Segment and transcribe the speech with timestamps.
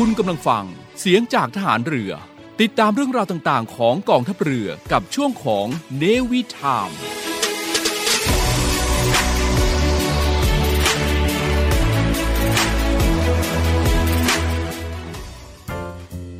[0.00, 0.64] คุณกำลังฟัง
[1.00, 2.12] เสียงจากทหารเรือ
[2.60, 5.66] ติดตามเรื่องราวต่างๆ ของกองทัพเรือกับช่วงของ
[5.98, 6.90] เนวิทาม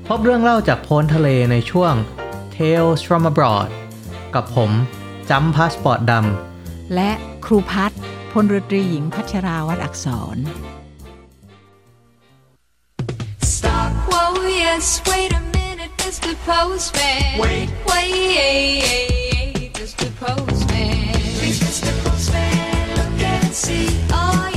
[0.06, 1.94] พบเรื่องเล่าจากโพ้นทะเลในช่วง
[2.56, 3.70] Tales from abroad
[4.34, 4.70] กับผม
[5.30, 7.10] จำพาสปอร์ตดำและ
[7.44, 7.92] ครูพัฒ
[8.32, 10.38] พลเรือตรีหญิงพัชราวัดอักษร
[14.44, 16.34] Oh, yes, wait a minute, Mr.
[16.44, 17.38] Postman.
[17.40, 20.14] Wait, wait, Mr.
[20.16, 21.14] Postman.
[21.38, 21.90] Please, Mr.
[22.04, 23.88] Postman, look and see.
[24.10, 24.53] Oh,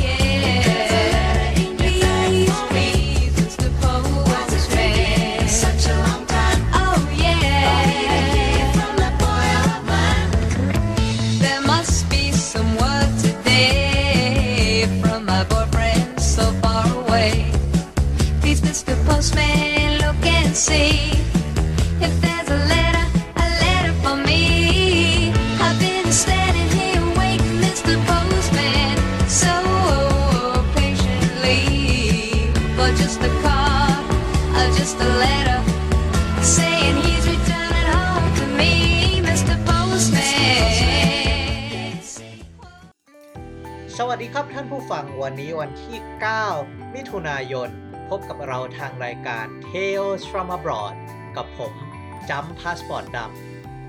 [44.60, 46.00] ท่านผู้ฟังวันนี้วันที่
[46.46, 47.70] 9 มิถุนายน
[48.10, 50.96] พบกับเราทางรายการ Tales from abroad
[51.36, 51.74] กับผม
[52.30, 53.20] จำพาสปอร์ตด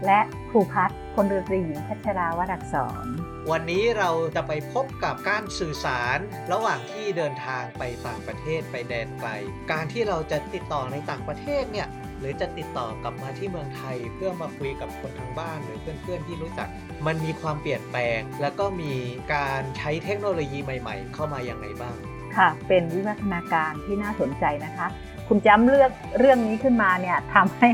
[0.06, 2.74] และครูพัฒพลเรือตรีหญิงพัชราวัดอักษ
[3.04, 6.18] รำวันนี้เราจะไปพบกับการสื่อสาร
[6.52, 9.30] ระหว่างที่เดินทางไปต่างประเทศไปแดนไกล
[9.72, 16.68] การที่เราจะติดต่อในต่างประเทศเนี่ย หรือจะติดต่อกลับมาที่เมืองไทยเพื่อมาคุยกับคนทางบ้านหรือเพื่อนๆที่รู้จัก
[17.06, 18.92] มันมีความเปลี่ยนแปลง แล้วก็มี
[19.34, 21.96] การใช้เทคโนโลยีใหม่ ๆ เข้ามาอย่างไรบ้าง
[22.36, 24.86] ค่ะ เป็นวิวัฒนาการที่น่าสนใจนะคะ
[25.28, 27.68] คุณจำเลือกเรื่องนี้ขึ้นมาเนี่ยทำให้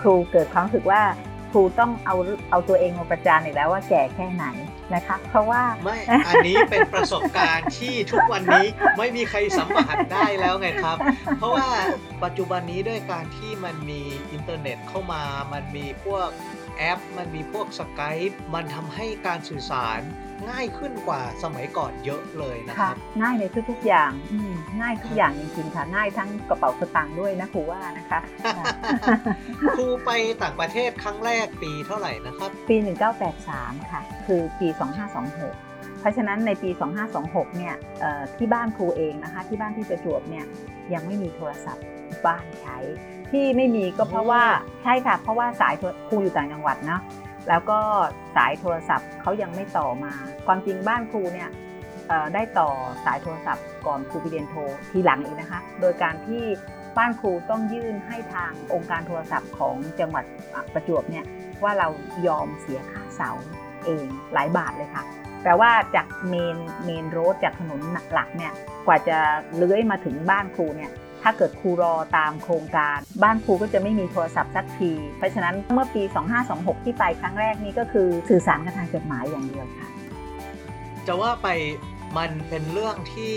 [0.00, 1.02] ครูเกิดความรู้สึกว่า
[1.50, 2.16] ครูต้องเอา
[2.50, 4.44] เอาตัวเองมาประจานอีกแล้วว่าแก่แค่ไหน
[4.94, 5.98] นะคะ เพราะว่าไม่
[6.28, 8.66] อันนี้เป็นประสบการณ์ที่ทุกวันนี้
[8.98, 10.98] ไม่มีใครสัมผัสได้แล้วไงครับ
[11.38, 11.68] เพราะว่า
[12.24, 14.02] ปัจจุบันนี้ด้วยการที่มันมี
[14.32, 16.28] อินเทอร์เน็ตเข้ามา มันมีพวก
[16.78, 18.16] แอป มันมีพวกสกาย
[18.54, 20.00] มันทำให้การสื่อสาร
[20.50, 28.20] ง่ายขึ้นกว่าสมัยก่อนเยอะเลยนะคค่ะรับง่ายในทุกๆอย่างอืมง่ายทุกอย่างจริงๆค่ะง่ายทั้งกระเป๋าสตางค์ด้วยนะครูว่านะคะ
[28.56, 28.64] ค่ะ
[29.76, 30.10] ครูไป
[30.42, 32.76] ต่างประเทศครั้งแรกปีเท่าไหร่นะครับ ปี
[33.34, 36.70] 1983 ค่ะ คือปี 2526 เพราะฉะนั้นในปี
[37.14, 40.44] 2526 เนี่ยเอ่อที่บ้านครูเองนะคะ ที่บ้านที่ประจวบเนี่ย
[40.94, 41.84] ยังไม่มีโทรศัพท์
[42.26, 42.78] บ้านใช้
[43.30, 44.42] ที่ไม่มีก็เพราะว่า
[44.82, 47.00] ใช่ค่ะเพราะว่าสายโทรครูอยู่ต่างจังหวัดเนาะ
[47.48, 47.78] แล้วก็
[48.36, 50.12] สายโทรศัพท์เขายังไม่ต่อมา
[50.46, 51.50] ความจริงบ้านครูเนี่ย
[52.34, 52.70] ได้ต่อ
[53.04, 54.54] สายโทรศัพท์ก่อนครูไปเรียนโท
[54.90, 56.44] ทีหลังอีกนะคะ โดยการที่
[56.98, 60.24] บ้านครูต้องยื่นให้ทางองค์การโทรศัพท์ของจังหวัด
[60.74, 61.24] ประจวบเนี่ย
[61.62, 61.88] ว่าเรา
[62.26, 63.30] ยอมเสียค่าเสา
[63.86, 65.04] เองหลายบาทเลยค่ะ
[65.44, 67.80] แต่ว่าจากเมนเมนโรดจากถนน
[68.12, 68.52] หลักเนี่ย
[68.86, 69.18] กว่าจะ
[69.56, 70.90] เลื้อยมาถึงบ้านครูเนี่ย
[71.28, 76.02] ถ้าเกิดครูรอตามโครงการ บ้านครูก็จะไม่มีโทรศัพท์สักที เพราะฉะนั้นเมื่อปี
[76.44, 79.88] 2526 ที่ไปครั้งแรกนี้ก็คือสื่อสารกันทางจดหมายอย่างเดียวค่ะ
[81.06, 81.48] จะว่าไป
[82.18, 83.36] มันเป็นเรื่องที่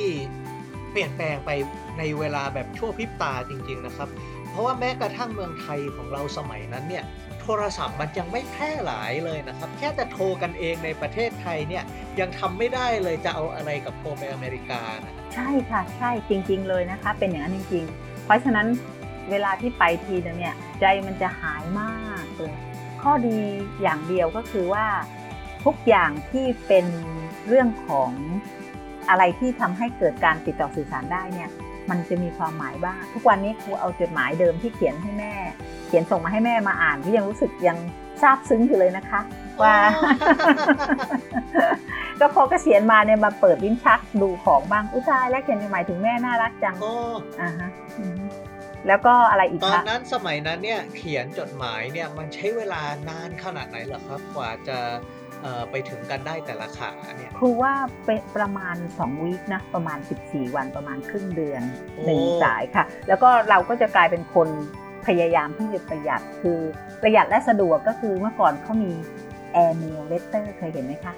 [0.92, 1.50] เปลี่ยนแปลงไป
[1.98, 4.10] ในเวลาแบบชั่วพริบตาจริง ๆนะครับ
[4.50, 7.04] เพราะว่าแม้กระทั่งเมืองไทยของเราสมัยนั้นเนี่ย
[7.42, 11.84] โทรศัพท์มันยังไม่แพร่หลายเลยนะครับ แค่จะโทรกันเองในประเทศไทยเนี่ย
[12.20, 18.68] ยังทำไม่ได้เลยจะเอาอะไรกับโทรไปอเมริกานะใช่ค่ะใช่จริง ๆ เลยนะคะ เป็นอย่างนั้นจริง ๆ เพราะฉะนั้น
[19.32, 22.54] เวลาที่ไปทีนเนี่ยใจมันจะหายมากเลย
[23.02, 23.38] ข้อดี
[23.82, 24.86] อย่างเดียวก็คือว่า
[25.66, 26.86] ทุกอย่างที่เป็น
[27.48, 28.12] เรื่องของ
[29.10, 31.50] อะไรที่ทำให้เกิดการติดต่อสื่อสารได้เนี่ย
[31.90, 35.34] มันจะมีความหมายบ้าง ทุกวันนี้ครูเอาจดหมายเดิมที่เขียนให้แม่
[35.90, 37.78] เขียนส่งมาให้แม่มาอ่านที่ยังรู้สึกยัง
[38.22, 39.20] ซาบซึ้งอยู่เลยนะคะ
[39.62, 39.76] ว่า
[42.20, 46.94] ก็พอเกษียณมาเนี่ยมาเปิดลิ้นชักดูของบ้างอุยตายแล้วเขียนจดหมายถึงแม่น่ารักจังโอ้
[47.42, 47.70] อ่าฮะ
[48.00, 48.26] อือฮึ
[48.88, 54.78] แล้วก็อะไรอีกตอนคะนั้นสมัยนั้นเนี่ยเขียนจดหมายเนี่ยมันใช้เวลานานขนาดไหนเหรอครับกว่าจะ
[55.42, 57.74] เอ่อไปถึงกันได้แต่ละขาเนี่ยครูว่า
[58.06, 61.62] เป็นประมาณ 2วีคนะประมาณ 14 วันประมาณครึ่งเดือน
[61.96, 64.50] โอ้หนึ่งสายค่ะ แล้วก็เราก็จะกลายเป็นคน
[65.08, 66.60] พยายามที่จะประหยัดคือ
[67.02, 68.92] ประหยัดและสะดวกก็คือเมื่อก่อนเขามี
[69.56, 71.14] airmail letter เคยเห็นไหมคะ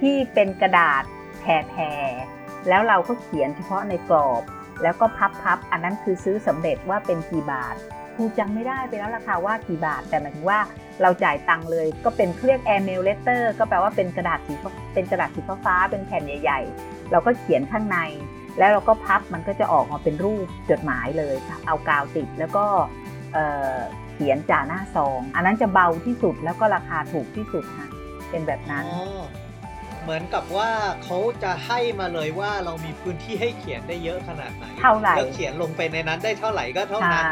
[0.00, 1.02] ที่เป็นกระดาษ
[1.40, 4.42] แผ่ๆแล้วเราก็เขียนเฉพาะในกรอบ
[4.82, 5.06] แล้วก็
[5.42, 7.76] พับๆอันนั้นคือซื้อสำเร็จว่าเป็นกี่บาท
[8.14, 10.58] ครูจำไม่ได้ไปแล้วราคาว่ากี่บาท แต่หมายถึงว่า
[11.02, 14.54] เราจ่ายตังค์เลย ก็เป็นเครียก airmail letter ก็แปลว่าเป็นกระดาษสี
[14.94, 17.98] เป็นกระดาษสีฟ้าเป็นแผ่นใหญ่ ๆ เราก็เขียนข้างใน
[18.58, 21.34] แล้วเราก็พับมันก็จะออกมาเป็นรูปจดหมายเลย
[21.66, 22.66] เอากาวติดแล้วก็
[23.32, 23.44] เอ่
[23.74, 23.76] อ
[24.14, 27.88] เขียนจ่าหน้าซอง อันนั้นจะเบาที่สุดแล้วก็ราคาถูกที่สุดค่ะ
[28.30, 29.22] เป็นแบบนั้นอ๋อ
[30.02, 30.70] เหมือนกับว่า
[31.04, 37.26] เขาจะให้มาเลยว่าเรามีพื้นที่ให้เขียนได้เยอะขนาดไหนเท่าไหร่แล้วเขียนลงไปในนั้นได้เท่าไหร่ก็เท่าค่ะนั้น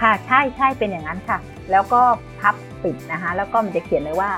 [0.00, 1.38] ค่ะใช่ใช่เป็นอย่างนั้นค่ะ
[1.70, 2.00] แล้วก็
[2.40, 4.30] พับปิดนะคะ แล้วก็มันจะเขียนเลยว่า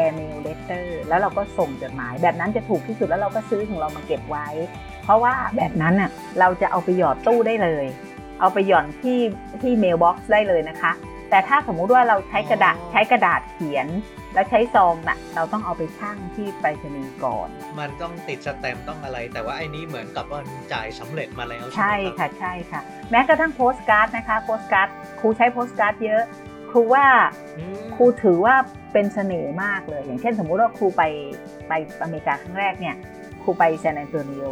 [0.00, 4.48] air mail letter แล้วเราก็ส่งจดหมายแบบนั้นจะถูกที่สุดแล้วเราก็ซื้อของเรามาเก็บไว้
[5.04, 7.84] เพราะว่าแบบนั้นน่ะเราจะเอาไปหยอดตู้ได้เลย
[8.40, 9.18] เอาไปหย่อนที่
[9.62, 10.92] ที่ mailbox ได้เลยนะคะ
[11.30, 13.88] แต่ถ้าสมมุติว่าเราใช้กระดาษอ๋อใช้กระดาษเขียน
[14.34, 17.48] แล้วใช้ซองน่ะเราต้องเอาไปชั่งที่ไปรษณีย์ก่อน
[17.78, 20.40] มันต้องติดสแตมป์ต้องอะไร แต่ว่าไอ้นี้เหมือนกับว่า
[20.72, 24.88] จ่ายสำเร็จมาแล้วใช่ไหมรับค่ะใช่ค่ะ แม้กระทั่งโปสการ์ดนะคะโปสการ์ด
[25.20, 26.22] ครูใช้โปสการ์ดเยอะ
[26.70, 27.06] ครูว่า
[27.58, 28.54] อืมครูถือว่า
[28.92, 31.02] เป็นเสน่ห์มากเลย อย่างเช่นสมมุติว่าครูไป
[31.68, 31.72] ไป
[32.02, 32.96] อเมริกาครั้งแรกเนี่ย
[33.42, 34.44] ครูไปซานแอนโตนิโอ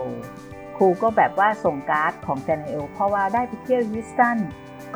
[0.78, 4.38] ครูก็แบบว่าส่งการ์ดของแอนโตนิโอเพราะว่าได้ไปเที่ยวฮิวสตัน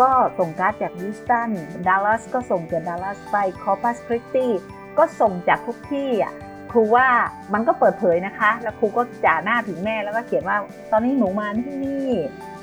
[0.00, 1.50] ก็ส่งการ์ดจากฮิวสตัน
[1.86, 4.52] ดัลลัสก็ส่งจากดัลลัสไปคอร์ปัสคริสตี
[4.98, 6.32] ก็ส่งจากทุกที่อะ
[6.70, 7.08] ครูว่า
[7.52, 10.56] มันก็เปิดเผยนะคะ แล้วครูก็จ่าหน้าถึงแม่แล้วก็เขียนว่า
[10.92, 12.10] ตอนนี้หนูมาที่นี่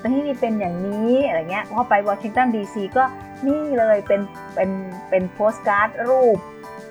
[0.01, 3.03] ตอนนี้นี่เป็นอย่างนี้อะไรเงี้ยพอไปวอชิงตันดีซีก็
[3.47, 4.21] นี่เลยเป็น
[4.55, 4.69] เป็น
[5.09, 6.37] เป็นโปสการ์ดรูป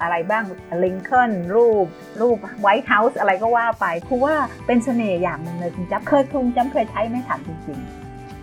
[0.03, 0.45] อะไรบ้าง
[0.85, 1.87] ลิงคอ l นรูป
[2.21, 4.37] รูป White House อะไรก็ว่าไปครูว่า
[4.67, 7.79] เป็นเสน่ห์อย่างหนึ่งเลยคุณจับเคยคุณจับเคยใช้ไหมถามจริง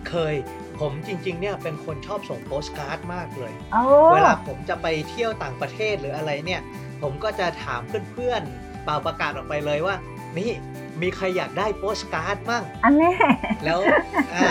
[0.08, 0.34] เคย
[0.80, 3.82] ผมจริง ๆ เนี่ยเป็นคนชอบส่งโปสการ์ดมากเลยๆโอ้
[4.14, 6.60] เวลาผมจะไปเที่ยวต่างประเทศหรืออะไรเนี่ย
[7.02, 7.80] ผมก็จะถาม
[8.12, 9.96] เพื่อนๆป่าวประกาศออกไปเลยว่า
[10.38, 10.50] นี่
[11.02, 13.12] มีใครอยากได้โปสการ์ดมั่ง อันแน่
[13.64, 13.80] แล้ว
[14.34, 14.48] อ่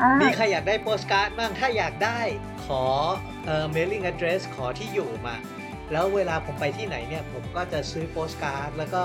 [0.00, 2.18] อ่ามีใครอยากได้โปสการ์ดมั่ง ถ้าอยากได้
[2.64, 2.84] ขอ
[3.46, 5.36] เอ่อ mailing address ขอที่อยู่มา
[5.92, 9.02] แล้วเวลาผมไปที่ไหนเนี่ยผมก็จะซื้อโปสการ์ดแล้วก็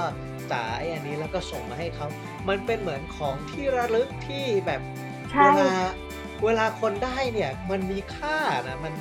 [0.53, 2.07] จ่ายอันนี้แล้วก็ส่งมาให้เขา
[2.49, 4.81] มันเป็นเหมือนของที่ระลึกที่แบบ
[5.31, 5.73] ใช่เวลา
[6.45, 8.37] เวลาคนได้เนี่ยมันมีค่า
[8.67, 8.93] นะมัน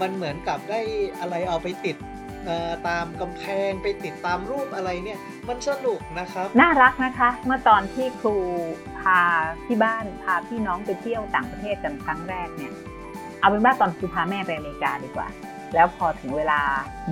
[0.00, 0.80] มันเหมือนกับได้
[1.20, 1.96] อะไรเอาไปติด
[2.44, 5.18] เอ่อตามกำแพงไปติดตามรูปอะไรเนี่ย
[5.48, 8.34] มันสนุกนะครับ น่ารักนะคะ เมื่อตอนที่ครู
[8.98, 9.20] พา
[9.66, 12.72] ที่บ้านพาพี่น้องไปเที่ยวต่างประเทศกันครั้งแรกเนี่ย
[13.40, 15.28] เอาเป็นว่าตอนครูพาแม่ไปอเมริกาดีกว่า
[15.74, 16.60] แล้วพอถึงเวลา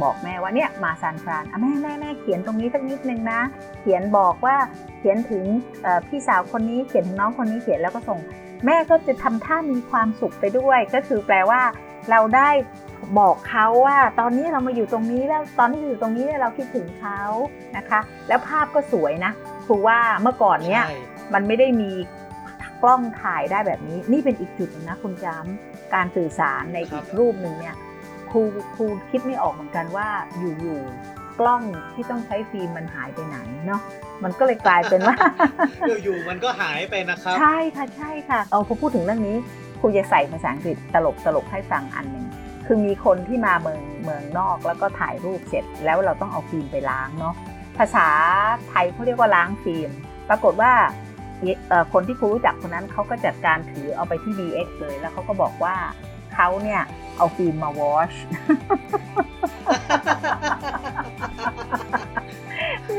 [0.02, 3.40] บอกแม่ว่าเนี่ยมาซานฟรานอะแม่แม่แม่เขียนตรงนี้สักนิดนึงนะ
[3.80, 4.56] เขียนบอกว่า
[4.98, 5.44] เขียนถึง
[5.82, 8.18] เอ่อพี่สาวคนนี้เขียนถึงน้องคนนี้เขียนแล้วก็ส่ง
[8.66, 11.60] แม่ก็จะทำท่ามีความสุขไปด้วย ก็คือแปลว่า
[12.10, 12.50] เราได้
[13.18, 17.20] บอกเขาว่า ตอนนี้เรามาอยู่ตรงนี้แล้วตอนที่อยู่ตรงนี้เนี่ยเราคิดถึงเขา
[17.76, 19.32] นะคะ แล้วภาพก็สวยนะ
[19.66, 20.98] ครูว่าเมื่อก่อนเนี้ยใช่
[21.34, 21.90] มันไม่ได้มี
[22.82, 27.83] กล้องถ่ายได้แบบนี้ นี่เป็นอีกจุดหนึงนะคุณจำการสื่อสารในอีกรูปหนึ่งเนี่ยค
[28.34, 28.42] รู
[28.74, 30.08] ครูคิดไม่ออกเหมือนกันว่า
[30.38, 31.62] อยู่ๆกล้อง
[31.94, 33.36] ที่ต้องใช้ฟิล์มมันหายไปไหน
[33.66, 33.80] เนาะ
[34.24, 35.16] มันก็เลยกลายเป็นว่า
[36.04, 39.36] อยู่ๆมันก็หายไปนะครับใช่ค่ะใช่ค่ะเอาพอพูดถึงเรื่องนี้
[39.80, 42.26] ครูจะใส่ภาษาอังกฤษตลกตลกให้ฟังอันหนึ่ง
[42.66, 47.34] คือมีคนที่มาเมืองเมืองนอกแล้วก็ถ่ายรูปเสร็จ แล้วเราต้องเอาฟิล์มไปล้างเนาะ
[47.78, 48.08] ภาษา
[48.68, 49.90] ไทยเขาเรียกว่าล้างฟิล์ม
[50.28, 50.72] ปรากฏว่า
[51.68, 55.74] เอ่อคนที่ครูรู้จักคนนั้นเขาก็จัดการถือเอาไปที่ BX เลยแล้วเขาก็บอกว่า
[56.34, 56.82] เขาเนี่ย
[57.16, 58.12] เอาฟิล์มมา wash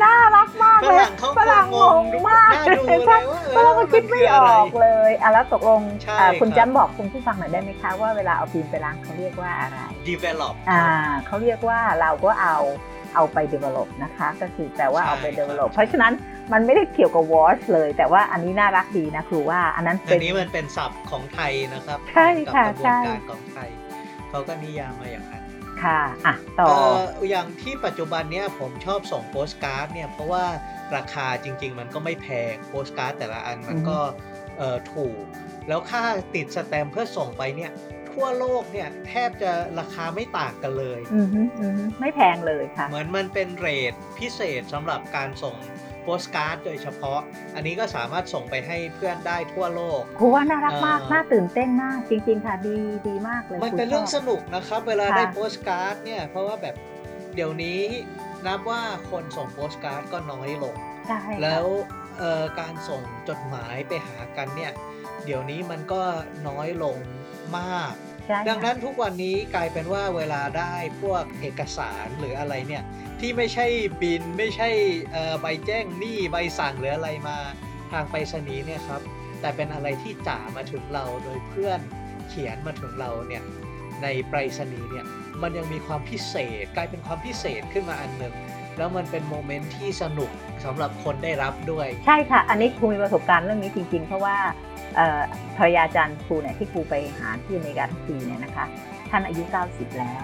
[0.04, 9.78] น่ารักมากเลยฝรั่งเขาฝรั่งงงงงดูมากน่าดูเลยว่าเออฝรั่งก็คิดไม่ออกเลยอะแล้วตกลงใช่อ่าคุณครับจำบอกคุณผู้ฟังหน่อยได้ไหมคะว่าเวลาเอาฟิล์มไปล้างเขาเรียกว่าอะไร
[10.10, 10.84] develop อ่า
[11.26, 12.58] เขาเรียกว่าเราก็เอา
[13.16, 16.14] เอาไป develop นะคะ ก็คือแปลว่าเอาไปใช่ครับ develop เพราะฉะนั้น
[16.54, 23.70] มันไม่ได้เกี่ยวกับ wash เลย แต่ว่าอันนี้น่ารักดีนะครูว่า อันนั้นอัเป็นนนี้มันเป็นศัพท์ของไทยนะครับใช่ค่ะกับกระบวนใช่การของไทย
[24.30, 25.44] เขาก็นิยามมาอย่างนั้น
[25.84, 26.78] ค่ะอะต่อเอ่
[27.24, 30.46] ออย่างที่ปัจจุบันเนี้ยผมชอบส่งโปสการ์ดเนี่ยเพราะว่า
[30.96, 34.00] ราคาจริง ๆ มันก็ไม่แพงโปสการ์ดแต่ละอันมันก็
[34.58, 35.24] เอ่อถูก
[35.68, 36.04] แล้วค่า
[36.36, 37.72] ติดสแตมป์เพื่อส่งไปเนี่ย
[38.12, 45.56] ทั่วโลกเนี่ยแทบจะราคาไม่ต่างกันเลยอือฮึอือฮึไม่แพงเลยค่ะ เหมือนมันเป็น rate พิเศษสำหรับการส่ง
[46.06, 47.20] โปสการ์ดโดยเฉพาะ
[47.56, 56.76] อันนี้ก็สามารถส่งไปให้เพื่อนได้ทั่วโลกครูว่าน่ารักมากเอ่อน่าตื่นเต้นมาก จริง ๆ ค่ะ ดีดีมากเลยมันคเป็นเรื่องชสบนุกนะครับ เวลาค่ะได้โปสการ์ดเนี่ย เพราะว่าแบบ
[57.36, 57.82] เดี๋ยวนี้
[58.46, 58.82] นับว่า
[59.12, 60.76] คนส่งโปสการ์ดก็น้อยลง
[61.08, 61.66] ใช่ค่ะแล้ว
[62.20, 64.72] เอ่อการส่งจดหมายไปหากันเนี่ย
[65.26, 66.02] เดี๋ยวนี้มันก็
[66.48, 66.98] น้อยลง
[67.58, 68.05] มากใช่
[68.48, 72.84] ดังค่ะนั้นทุกวันนี้กลายเป็นว่าเวลาได้พวกเอกสารหรืออะไรเนี่ย
[73.20, 73.66] ที่ไม่ใช่
[74.02, 74.70] บินไม่ใช่
[75.12, 77.38] เอ่อใบแจ้งหนี้ใบสั่งหรืออะไรมา
[77.92, 79.02] ทางไปรษณีย์เนี่ยครับ
[79.42, 81.80] แต่เป็นอะไรที่จ่ามาถึงเราโดยเพื่อน
[82.30, 83.44] เขียนมาถึงเราเนี่ย
[84.02, 85.06] ในไปรษณีย์เนี่ย
[85.42, 88.36] มันยังมีความพิเศษ กลายเป็นความพิเศษขึ้นมาอันหนึ่ง
[88.78, 90.32] แล้วมันเป็นโมเมนต์ที่สนุก
[90.66, 94.75] สำหรับคนได้รับด้วย ใช่ค่ะ อันนี้ครูมีประสบการณ์เรื่องนี้จริงๆ เพราะว่าเอ่อ
[95.58, 98.66] ภรรยาอาจารย์ครูเนี่ยที่ครูไปหาที่อเมริกาทุกปีเนี่ยนะคะ
[99.10, 100.24] ท่านอายุ 90 แล้ว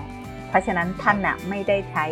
[0.50, 2.06] เพราะฉะนั้นท่านน่ะไม่ได้ใช้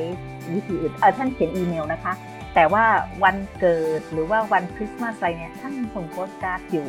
[0.53, 2.13] วิธีอื่นเออท่านเขียนอีเมลนะคะ
[2.55, 2.85] แต่ว่า
[3.23, 6.87] วันเกิดหรือว่าวันคริสต์มาสอะไรเนี่ยท่านส่งโปสการ์ดอยู่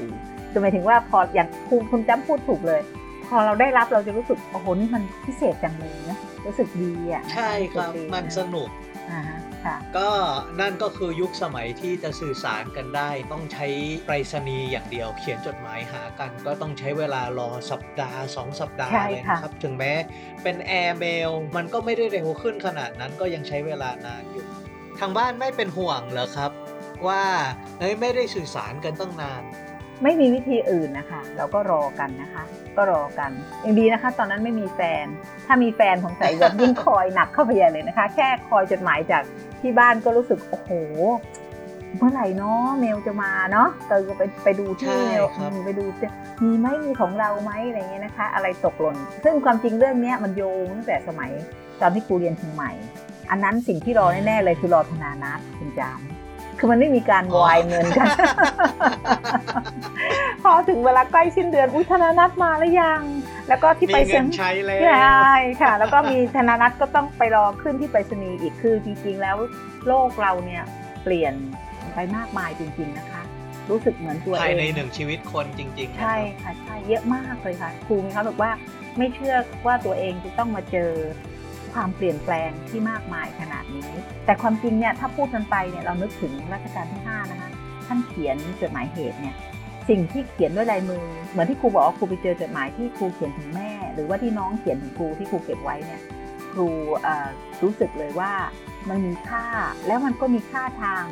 [0.50, 2.80] คือหมายถึงว่าพออย่างครูคุณจำพูดถูกเลย
[3.26, 8.68] พอเราได้รับเราจะรู้สึกโอ้โหนี่มันพิเศษจังเลยนะรู้สึกดีอะใช่ครับสึกดีมันสนุก
[9.10, 9.39] อ่าฮะค่ะ
[9.96, 10.08] ก็
[10.60, 13.66] นั่นก็คือยุคสมัยที่จะสื่อสารกันได้ ต้องใช้
[14.06, 19.92] ไปรษณีย์อย่างเดียว เขียนจดหมายหากัน ก็ต้องใช้เวลารอสัปดาห์สองสัปดาห์ใช่เลยค่ะนะครับ ถึงแม้
[20.42, 24.46] เป็นแอร์เมลมันก็ไม่ได้เร็วขึ้นขนาดนั้นก็ยังใช้เวลานานอยู่
[24.98, 26.50] ทางบ้านไม่เป็นห่วงเหรอครับ
[27.06, 27.24] ว่า
[27.78, 29.44] เอ้ยไม่ได้สื่อสารกันตั้งนาน
[30.04, 32.42] ไม่มีวิธีอื่นนะคะ เราก็รอกันนะคะ
[32.76, 33.30] ก็รอกัน
[33.64, 35.06] ยังดีนะคะ ตอนนั้นไม่มีแฟน
[35.46, 39.22] ถ้ามีแฟนสงสัยแบบยิ่งคอยหนักเข้าไปใหญ่เลยนะคะ แค่คอยจดหมายจาก
[39.60, 40.70] ที่บ้านก็รู้สึกโอ้โห
[41.98, 46.08] เมื่อไหร่เนาะเมลจะมาเนาะเตยก็ไปไปดูที่ใช่เมลครับอืมไปดูจะ
[46.44, 51.30] มีไหมมีของเราไหมอะไรเงี้ยนะคะ อะไรตกหล่น ซึ่งความจริงเรื่องเนี้ยมันโยงตั้งแต่สมัย
[51.80, 52.72] ตอนที่ครูเรียนเชียงใหม่
[53.30, 56.00] อันนั้นสิ่งที่รอแน่ๆเลยคือรอธนานัทคุณจาม
[56.60, 58.08] คือมันไม่มีการวายเงินกัน
[60.42, 63.02] พอถึงเวลาใกล้สิ้นเดือนอุ้ยธนานัทมาแล้วยัง
[63.48, 69.36] แล้วก็ที่มีไปเงิเซ็นนใช้แล้วใช่ค่ะ แล้วก็มีธนานัทก็ต้องไปรอขึ้นที่ไปรษณีย์อีกคือจริงๆแล้ว
[69.86, 70.62] โลกเราเนี่ย
[71.04, 71.34] เปลี่ยน
[71.94, 73.22] ไปมากมายจริง ๆนะคะ
[73.70, 78.50] รู้สึกเหมือนตัวเองภายในหนึ่งชีวิตคนจริงๆนะใช่ครับค่ะใช่เยอะมากเลยค่ะครูมีเขาบอกว่า
[78.98, 79.36] ไม่เชื่อ
[79.66, 80.90] ว่าตัวเองจะต้องมาเจอ
[81.74, 83.90] ความเปลี่ยนแปลงที่มากมายขนาดนี้
[84.24, 87.50] แต่ความจริงเนี่ยถ้าพูดกันไปเนี่ยเรานึกถึงรัชกาลที่5นะคะ
[87.86, 89.36] ท่านเขียนจดหมายเหตุเนี่ย
[89.88, 96.00] สิ่งที่เขียนด้วยลายมือ เหมือนที่ครูบอกว่าครูไปเจอจดหมายที่ครูเขียนถึงแม่ หรือว่าที่น้องเขียนถึงครูที่ครูเก็บไว้เนี่ย
[96.52, 96.68] ครู
[97.62, 98.32] รู้สึกเลยว่า
[98.88, 99.44] มันมีค่า
[99.86, 101.04] แล้วมันก็มีค่าทาง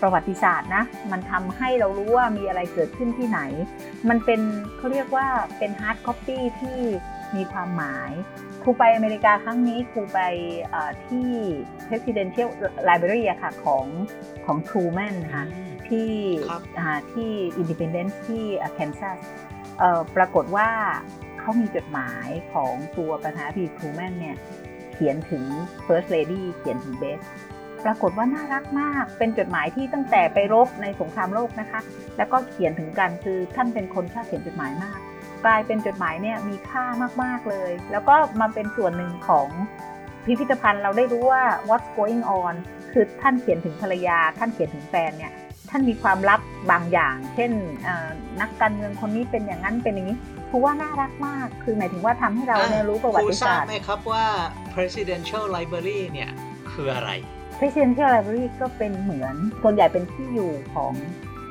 [0.00, 3.40] ประวัติศาสตร์นะ มันทำให้เรารู้ว่ามีอะไรเกิดขึ้นที่ไหน
[4.08, 4.40] มันเป็น
[4.76, 5.26] เขาเรียกว่า
[5.58, 6.78] เป็น hard copy ที่
[7.36, 8.12] มีความหมาย
[8.66, 10.20] ครูไปอเมริกาครั้งนี้ครูไป
[10.70, 11.28] เอ่อที่
[11.88, 12.48] Presidential
[12.88, 13.86] Library อะค่ะของ
[14.46, 15.46] ของ Truman นะคะ
[15.88, 16.10] ที่
[16.50, 17.30] ครับอ่าที่
[17.60, 18.44] Independence ที่
[18.78, 19.18] Kansas
[19.78, 20.68] เอ่อปรากฏว่า
[21.40, 24.36] เขามีจดหมายของตัวประธานาธิบดี Truman เนี่ย
[24.92, 25.44] เขียนถึง
[25.86, 27.20] First Lady เขียนถึง Bess
[27.84, 31.80] ปรากฏว่าน่ารักมากเป็นจดหมายที่ตั้งแต่ไปรบในสงครามโลกนะคะ
[32.16, 34.98] แล้วก็เขียนถึงกันคือท่านเป็นคนชอบเขียนจดหมายมาก
[35.44, 36.84] กลายเป็นจดหมายเนี่ยมีค่า
[37.22, 39.48] มาก ๆ เลย แล้วก็มาเป็นส่วนหนึ่งของ
[40.24, 42.54] พิพิธภัณฑ์เราได้รู้ว่า what's going on
[42.92, 45.32] คือท่านเขียนถึงภรรยา ท่านเขียนถึงแฟนเนี่ย
[45.70, 46.40] ท่านมีความลับ
[46.70, 47.50] บางอย่าง เช่น
[47.84, 48.08] เอ่อ
[48.40, 50.16] นักการเมืองคนนี้เป็นอย่างนั้นเป็นอย่างนี้
[50.48, 54.24] ครูว่าน่ารักมาก คือหมายถึงว่าทำให้เราเนี่ยรู้ประวัครูติทราศาบสตร์ไหมครับว่า
[54.74, 56.30] presidential library เนี่ย
[56.72, 57.10] คืออะไร
[57.58, 60.92] Presidential Library ก็เป็นเหมือนส่วนใหญ่เป็นที่อยู่ของ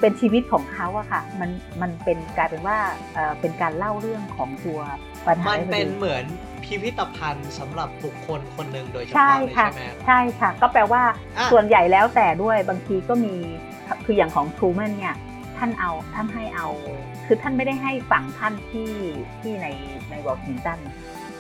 [0.06, 2.78] เป็นชีวิตของเขาอะค่ะ มันมันเป็นกลายเป็นว่า
[3.14, 4.80] เอ่อเป็นการเล่าเรื่องของตัว
[5.26, 6.26] ประธามันนาธิบเป็นดีเหมือน
[6.64, 11.04] พิพิธภัณฑ์สำหรับบุคคลคนหนึ่งโดยเฉใช่พาะเลยค่ะใช่ไหมครับใช่ค่ะ ก็แปลว่า
[11.38, 13.36] อะส่วนใหญ่แล้วแต่ด้วยบางทีก็มี
[14.06, 15.16] คืออย่างของทรูแมนเนี่ย
[15.58, 16.68] ท่านเอาท่านให้เอา
[17.26, 18.92] คือท่านไม่ได้ให้ฝั่งท่านที่
[19.40, 19.68] ที่ใน
[20.10, 20.80] ในวอชิงตัน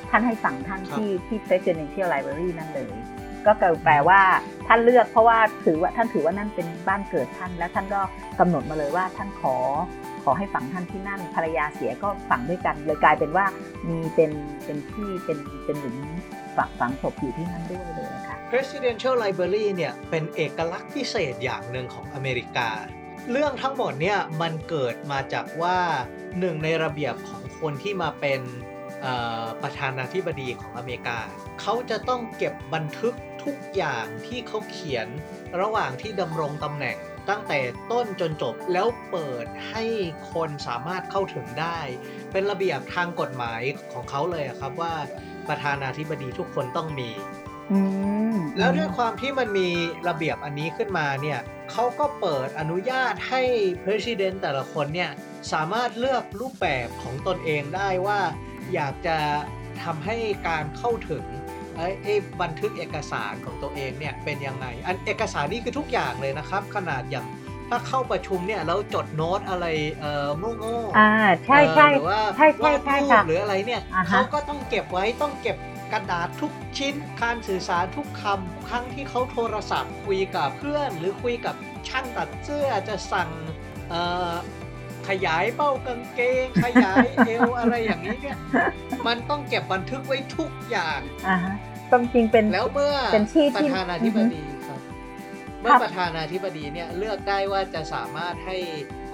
[0.10, 2.90] ท่านให้ฝั่งท่านที่ที่ Presidential Library นั่นเลย
[3.46, 3.52] ก็
[3.84, 4.22] แปลว่า
[4.68, 8.02] ท่านเลือกเพราะว่าถือว่าท่านถือว่านั่นเป็นบ้านเกิดท่าน แล้วท่านก็
[8.40, 9.56] กำหนดมาเลยว่าท่านขอ
[10.24, 13.46] ขอให้ฝังท่านที่นั่นภรรยาเสียก็ฝังด้วยกัน เลยกลายเป็นว่า
[13.88, 14.32] มีเป็น
[14.66, 15.98] เป็นที่เป็นเป็นหลุม
[16.58, 22.70] ฝังฝังศพอยู่ที่นั่นด้วยเลยค่ะ Presidential Library เนี่ยเป็นเอกลักษณ์พิเศษอย่างหนึ่งของอเมริกา
[23.32, 25.78] เรื่องทั้งหมดเนี่ยมันเกิดมาจากว่า
[26.40, 28.42] หนึ่งในระเบียบของคนที่มาเป็น
[29.62, 31.18] ประธานาธิบดีของอเมริกา
[31.62, 33.14] เขาจะต้องเก็บบันทึก
[33.46, 35.08] ทุกอย่างที่เขาเขียน
[35.62, 36.98] ระหว่างที่ดำรงตำแหน่ง
[37.30, 37.60] ตั้งแต่
[37.92, 39.84] ต้นจนจบแล้วเปิดให้
[40.34, 41.80] คนสามารถเข้าถึงได้
[42.32, 43.62] เป็นระเบียบทางกฎหมาย
[43.94, 44.94] ของเขาเลยอะครับว่า
[45.48, 47.10] ประธานาธิบดีทุกคนต้องมี
[47.72, 47.80] อื
[48.34, 49.70] มแล้วด้วยความที่มันมี
[50.08, 51.40] ระเบียบอันนี้ขึ้นมาเนี่ย
[51.72, 53.42] เขาก็เปิดอนุญาตให้
[53.84, 55.12] President แต่ละคนเนี่ย
[55.54, 58.20] สามารถเลือกรูปแบบของตนเองได้ว่า
[58.74, 59.18] อยากจะ
[59.84, 61.26] ทำให้การเข้าถึง
[61.78, 67.26] ไอ้ไอ้บันทึกเอกสารของตัวเองเนี่ยเป็นยังไง อันเอกสารนี่คือทุกอย่างเลยนะครับ ขนาดอย่าง
[67.70, 69.66] ถ้าเข้าประชุมเนี่ยแล้วจดโน้ตอะไร
[70.00, 70.28] เอ่อ
[70.60, 71.12] โง่ๆอ่า
[71.46, 75.58] ใช่ใช่เอ่อหรือว่าใช่ใช่วาดใช่รูค่ะปหรืออะไรเนี่ยอ่าฮะเขาก็ต้องเก็บไว้ต้องเก็บ
[75.94, 81.56] กระดาษทุกชิ้นการสื่อสารทุกคำครั้งที่เขาโทรศัพท์คุยกับเพื่อน หรือคุยกับ
[81.88, 83.30] ช่างตัดเสื้อจะสั่ง
[83.90, 84.02] เอ่
[84.32, 84.34] อ
[85.10, 88.38] ขยายเป้ากางเกง ขยายเอวอะไรอย่างนี้เนี่ย
[89.08, 91.56] มันต้องเก็บบันทึกไว้ทุกอย่างอ่าฮะ
[91.90, 94.80] ความจริงเป็นแล้วเมื่อเป็นที่ประที่ธานาธิบดีครับ
[95.62, 98.58] เมื่อประธานาธิบดีเนี่ยเลือกได้ว่าจะสามารถให้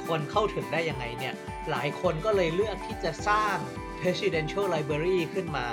[0.08, 1.34] คนเข้าถึงได้ยังไงเนี่ย
[1.72, 3.56] หลายคนก็เลยเลือกที่จะสร้าง
[4.00, 5.68] presidential library ขึ้นมา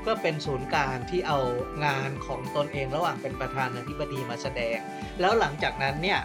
[0.00, 1.38] เพื่อเป็นศูนย์กลางที่เอา
[1.84, 4.78] งานของตนเองระหว่างเป็นประธานาธิบดีมาแสดง
[5.20, 6.20] แล้วหลังจากนั้นเนี่ย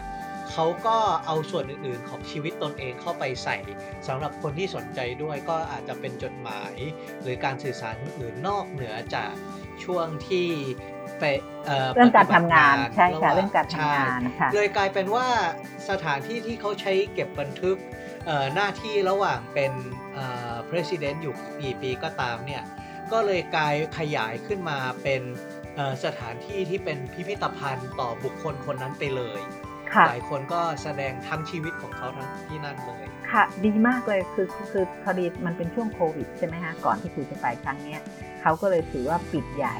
[0.52, 3.56] เขาก็เอาส่วนอื่นๆของชีวิตตนเองเข้าไปใส่
[4.06, 6.74] สำหรับคนที่สนใจด้วยก็อาจจะเป็นจดหมาย
[7.22, 9.32] หรือการสื่อสารอื่นๆนอกเหนือจาก
[9.84, 10.48] ช่วงที่
[11.18, 11.24] ไป
[11.94, 15.26] เรื่องการทำงานปฏิบัติใช่ค่ะหว่เรื่องการทำงานใช่นะคะเลยกลายเป็นว่า
[15.90, 17.76] สถานที่ที่เขาใช้เก็บบันทึก
[18.26, 19.72] เอ่อหน้าที่ระหว่างเป็น
[20.14, 22.62] เอ่อ president อยู่กี่ปีก็ตามเนี่ย
[23.12, 25.22] ก็เลยกลายขยายขึ้นมาเป็น
[25.76, 29.59] เอ่อสถานที่ที่เป็นพิพิธภัณฑ์ต่อบุคคลคนนั้นไปเลยค่ะ
[30.08, 38.00] หลายคนก็แสดงทั้งชีวิตของเขาทั้งที่นั่นเลยค่ะ ดีมากเลยคือคือคือพอดีมันเป็นช่วงโควิดใช่ไหมฮะก่อนที่ครูจะไปครั้งเนี้ย
[38.40, 39.76] เขาก็เลยถือว่าปิดใหญ่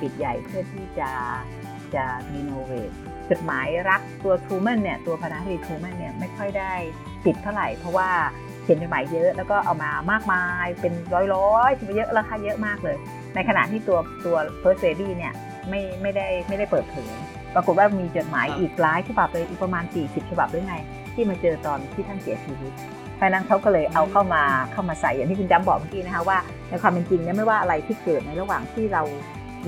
[0.00, 1.10] ปิดใหญ่เพื่อที่จะ
[1.94, 2.90] จะรีโนเวท
[3.30, 6.72] จดหมายรักตัวทูแมนเนี่ยตัวพนักงานทูแมนเนี่ยไม่ค่อยได้
[7.26, 8.10] ติดเท่าไหร่ เพราะว่า
[8.62, 12.96] เขียนจดหมายเยอะแล้วก็เอามามากมายเป็นร้อยร้อยๆเยอะราคาเยอะมากเลย
[13.34, 15.32] ในขณะที่ตัวตัว First Lady เนี่ย
[15.68, 17.12] ไม่ไม่ได้ไม่ได้เปิดเผย
[17.54, 20.76] ปรากฏว่ามีจดหมายครับอีกหลายฉบับเลยอีกประมาณ 40 ฉบับหรือไง
[21.14, 22.72] ที่มาเจอตอนที่ท่านเสียชีวิต
[23.16, 24.42] เพราะฉะนั้นเขาก็เลยเอาเข้ามา
[24.72, 26.38] เข้ามาใส่อย่างที่คุณจำบอกเมื่อกี้นะคะว่า
[26.68, 29.02] ในความเป็นจริงเนี่ยไม่ว่าอะไรที่เกิดในระหว่างที่เรา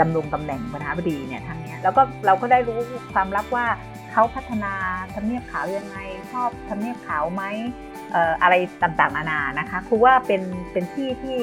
[0.01, 2.79] ดำรงตำแหน่งประธานาธิบดีเนี่ยทั้งเนี้ยแล้วก็เราก็ได้รู้
[3.13, 3.67] ความลับว่า
[4.13, 4.73] เขาพัฒนา
[5.15, 5.97] ทำเนียบขาวยังไง
[6.33, 7.43] ชอบทำเนียบขาวไหม
[8.13, 11.39] เอ่ออะไรต่างๆนานานะคะครูว่าเป็นเป็นที่ที่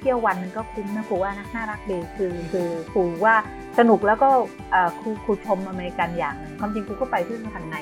[0.00, 3.34] เที่ยววันหนึงก็คุ้มนะครูว่านะน่ารักดีคือคือครูว่า
[3.78, 4.28] สนุกแล้วก็
[5.00, 7.76] ครูครูชมอเมริกันอย่างหนึ่งความจริงครูก็ไปที่สถานใน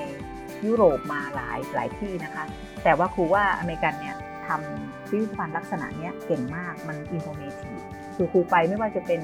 [0.66, 2.44] ยุโรปมาหลายหลายที่นะคะ
[2.84, 4.16] แต่ว่าครูว่าอเมริกันเนี่ย
[4.46, 7.78] ทำพิพิธภัณฑ์ลักษณะเนี้ยเก่งมากมัน informative
[8.16, 9.20] คือครูไปไม่ว่าจะเป็น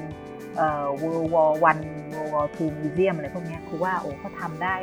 [0.57, 4.75] เอ่อ World War One World War Two Museum อะไรพวกนี้ครูว่าโอ้เขาทำได้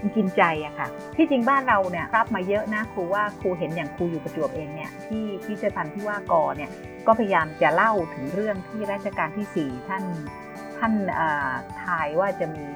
[0.00, 6.70] มันกินใจอะค่ะ ที่จริงบ้านเราเนี่ยรับมาเยอะนะครูว่าครูเห็นอย่างครูอยู่ประจวบเองเนี่ยที่ที่เจพันธ์ที่ว่ากอเนี่ย
[7.06, 10.04] ก็พยายามจะเล่าถึงเรื่องที่รัชกาลที่ 4 ท่าน
[10.78, 11.50] ท่านเอ่อ
[11.84, 12.66] ทายว่าจะมี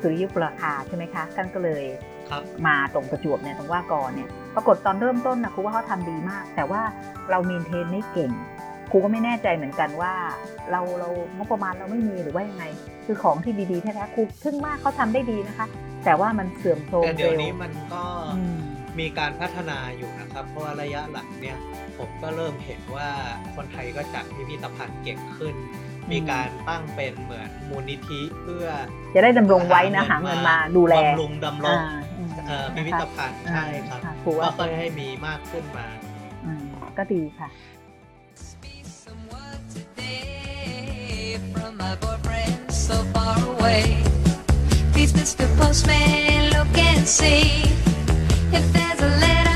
[0.00, 1.84] สุริยุปราคาใช่ไหมคะ ท่านก็เลย
[2.30, 6.82] ครับมาตรงประจวบเนี่ยตรงว่ากอเนี่ยปรากฏตอนเริ่มต้นนะครูว่าเขาทำดีมาก แต่ว่า
[7.30, 8.32] เรามีเทนไม่เก่ง
[8.90, 10.14] ครูก็ไม่แน่ใจเหมือนกันว่า
[10.70, 12.64] เราเรางบประมาณเราไม่มีหรือว่ายังไง
[13.06, 15.66] คือของที่ดีๆแท้ๆครูทึ่งมากเขาทำได้ดีนะคะ
[16.04, 18.02] แต่ว่ามันเสื่อมโทรมแต่เดี๋ยวเร็วนี้มันก็
[18.36, 18.58] อืม
[19.00, 21.58] มีการพัฒนาอยู่นะครับ เพราะว่าระยะหลังเนี่ย
[21.98, 23.08] ผมก็เริ่มเห็นว่า
[23.56, 25.54] คนไทยก็จัดพิพิธภัณฑ์เก่งขึ้น
[26.12, 28.66] มีการตั้งเป็นเหมือนมูลนิธิเพื่อ
[29.14, 35.86] จะได้ดำรงไว้นะหาเงินมาดูแลบำรุงดำรงอ่าอืมเอ่อพิพิธภัณฑ์อ่าใช่ครับะครูว่าก็ค่อยให้มีมากขึ้นมา
[36.46, 36.64] อืม
[36.98, 37.48] ก็ดีค่ะ
[38.62, 43.82] be someone today from my boyfriend so far away.
[44.92, 45.46] Please, Mr.
[45.58, 47.42] Postman, look and see
[48.58, 49.47] if there's a letter,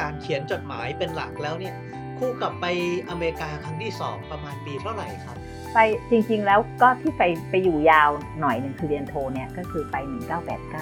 [0.00, 1.74] การเขียนจดหมายเป็นหลักแล้วเนี่ย
[2.18, 2.66] คู่กลับไป
[3.10, 5.36] อเมริกาครั้งที่สองประมาณปีเท่าไหร่ครับ
[5.74, 5.78] ไป
[6.10, 9.96] จริงๆแล้วก็ที่ไปไปอยู่ยาวหน่อยหนึ่งคือเรียนโทเนี่ยก็คือไป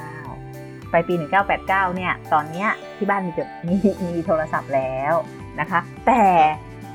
[0.03, 1.15] 1989 ไปปี
[1.55, 3.75] 1989 เนี่ยตอนเนี้ยที่บ้านมีจดมี
[4.15, 5.15] มีโทรศัพท์แล้ว
[5.61, 6.23] นะคะ แต่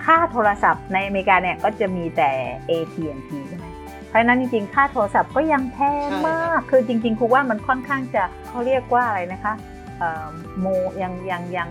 [0.05, 2.31] ค่าโทรศัพท์ในอเมริกาเนี่ยก็จะมีแต่
[2.69, 3.65] AT&T ใช่ไหม
[4.07, 9.53] เพราะฉะนั้นจริงๆ ค่าโทรศัพท์ก็ยังแพงมาก คือจริงๆครูว่ามันค่อนข้างจะเขาเรียกว่าอะไรนะคะ
[9.99, 10.27] เอ่อ
[10.59, 10.65] โม
[11.01, 11.69] ยังยังยัง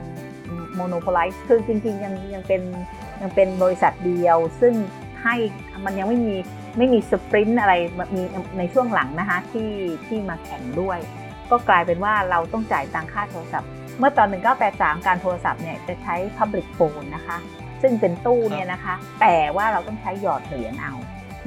[0.75, 2.63] monopolize คือจริงๆยังยังเป็น
[3.23, 4.75] ยังเป็นบริษัทเดียว ซึ่ง
[5.23, 5.35] ให้
[5.85, 6.35] มันยังไม่มี
[6.79, 7.75] ไม่มี Sprint อะไร
[8.15, 8.23] มี
[8.59, 9.71] ในช่วงหลังนะคะที่
[10.07, 10.99] ที่มาแข่งด้วย
[11.51, 14.29] ก็กลายเป็นว่าเราต้องจ่ายตังค่าโทรศัพท์ เมื่อตอน
[14.67, 17.37] 1983 การโทรศัพท์เนี่ยจะใช้ Public Phone นะคะ
[17.83, 20.95] ซึ่งเป็นตู้เนี่ยนะคะ แต่ว่าเราต้องใช้หยอดเหรียญเอา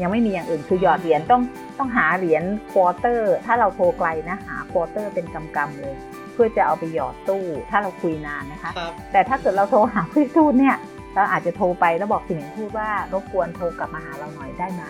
[0.02, 1.42] ยังไม่มีอย่างอื่นคือหยอดเหรียญต้อง
[1.78, 5.96] ต้องหาเหรียญquarter ถ้าเราโทรไกลนะหา quarter เป็นกำกำๆเลย
[6.38, 10.76] เพื่อจะเอาไปหยอดตู้ ถ้าเราคุยนานนะคะครับแต่ถ้าเกิดเราโทรหาผู้ทูตเนี่ย
[11.16, 14.84] เราอาจจะโทรไปแล้วบอกสิ่งหนึ่งพูดว่ารบกวนโทรกลับมาหาเราหน่อยได้ไหม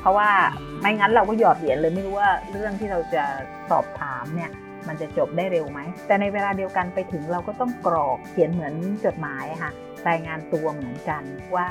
[0.00, 3.24] เพราะว่าอืมไม่งั้นเราก็หยอดเหรียญเลยไม่รู้ว่าเรื่องที่เราจะ
[3.70, 4.50] สอบถามเนี่ย
[4.88, 9.72] มันจะจบได้เร็วไหม แต่ในเวลาเดียวกันไปถึงเราก็ต้องกรอกเขียนเหมือนจดหมายอะค่ะ
[10.08, 11.22] รายงานตัวเหมือนกัน
[11.56, 11.68] ว่า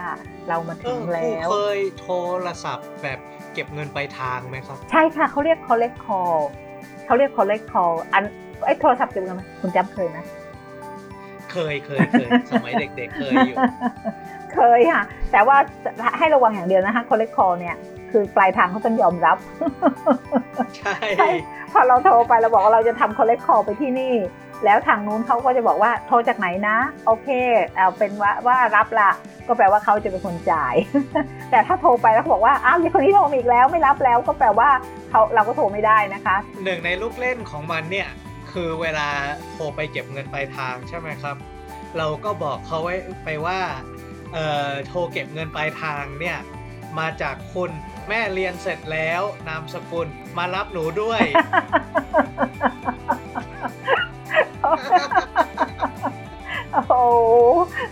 [0.47, 2.09] เรามาเอถึงอครูแล้วเคยโท
[2.45, 3.19] รศัพท์แบบ
[3.53, 6.39] เก็บเงินปลายทางไหมครับ ใช่ค่ะเขาเรียก collect call
[7.05, 8.23] เขาเรียก collect call อัน
[8.67, 10.17] ไอ้โทรศัพท์เก็บเงินไหมคุณจำเคยไหม
[11.51, 13.55] เคยเคยเคยสมัยเด็กๆเคยอยู่
[14.53, 15.57] เคยค่ะ แต่ว่า
[16.17, 17.75] ให้ระวังอย่างเดียวนะคะ collect call เนี่ย
[18.11, 19.37] คือปลายทางเขาต้องยอมรับ
[20.77, 21.29] ใช่ใช่
[21.71, 24.13] พอเราโทรไปเราบอกว่าเราจะทำ collect call ไปที่นี่
[24.65, 27.27] แล้วทางนู้นเขาก็จะบอกว่าโทรจากไหนนะ โอเค
[27.75, 29.09] เอาเป็นว่าว่ารับละ
[29.47, 30.75] ก็แปลว่าเขาจะเป็นคนจ่าย
[31.51, 34.69] แต่ถ้าโทรไปแล้วเขาบอกว่าอ้าวมีคนนี้โทรมาอีกแล้วไม่รับแล้วก็แปลว่า
[35.09, 38.09] เขาเราก็โทรไม่ได้นะคะ หนึ่งในลูกเล่นของมันเนี่ย
[38.51, 39.07] คือเวลา
[39.51, 41.35] โทรไปเก็บเงินปลายทางใช่ไหมครับ
[41.97, 43.59] เราก็บอกเขาไว้ไปว่า
[44.33, 46.37] เอ่อโทรเก็บเงินปลายทางเนี่ย
[46.99, 47.71] มาจากคุณ
[48.07, 50.07] แม่เรียนเสร็จแล้วนามสกุล
[50.37, 51.21] มารับหนูด้วย
[56.89, 57.01] โอ้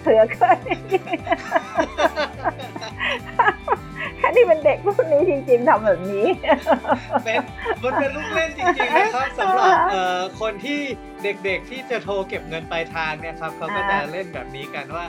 [0.02, 0.60] เหลือเกิน
[4.36, 6.28] อันนี้เป็นเด็กรุ่นนี้จริงๆทำแบบนี้
[7.24, 7.38] เป็น
[7.84, 10.80] มันเป็นลูกเล่นจริงๆนะครับสำหรับเอ่อคนที่
[11.24, 15.06] เด็กๆที่จะโทรเก็บเงินปลายทางเนี่ยครับเขาก็จะอ่าเล่นแบบนี้กันว่า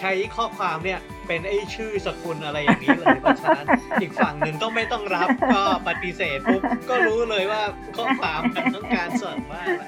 [0.00, 3.66] ใช้ข้อความเนี่ยเป็นไอ้ชื่อสกุลอะไรอย่างนี้เลยเพราะฉะนั้น
[4.00, 7.62] อีกฝั่งหนึ่งก็ไม่ต้องรับก็ปฏิเสธปุ๊บก็รู้เลยว่า
[7.96, 9.84] ข้อความมันต้องการส่งว่าอะไร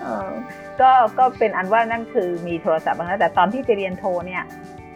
[0.00, 0.28] เออ
[0.80, 4.42] ก็ก็เป็นอันว่านั่นคือมีโทรศัพท์บ้างแล้วแต่ตอนที่ไปเรียนโทรเนี่ย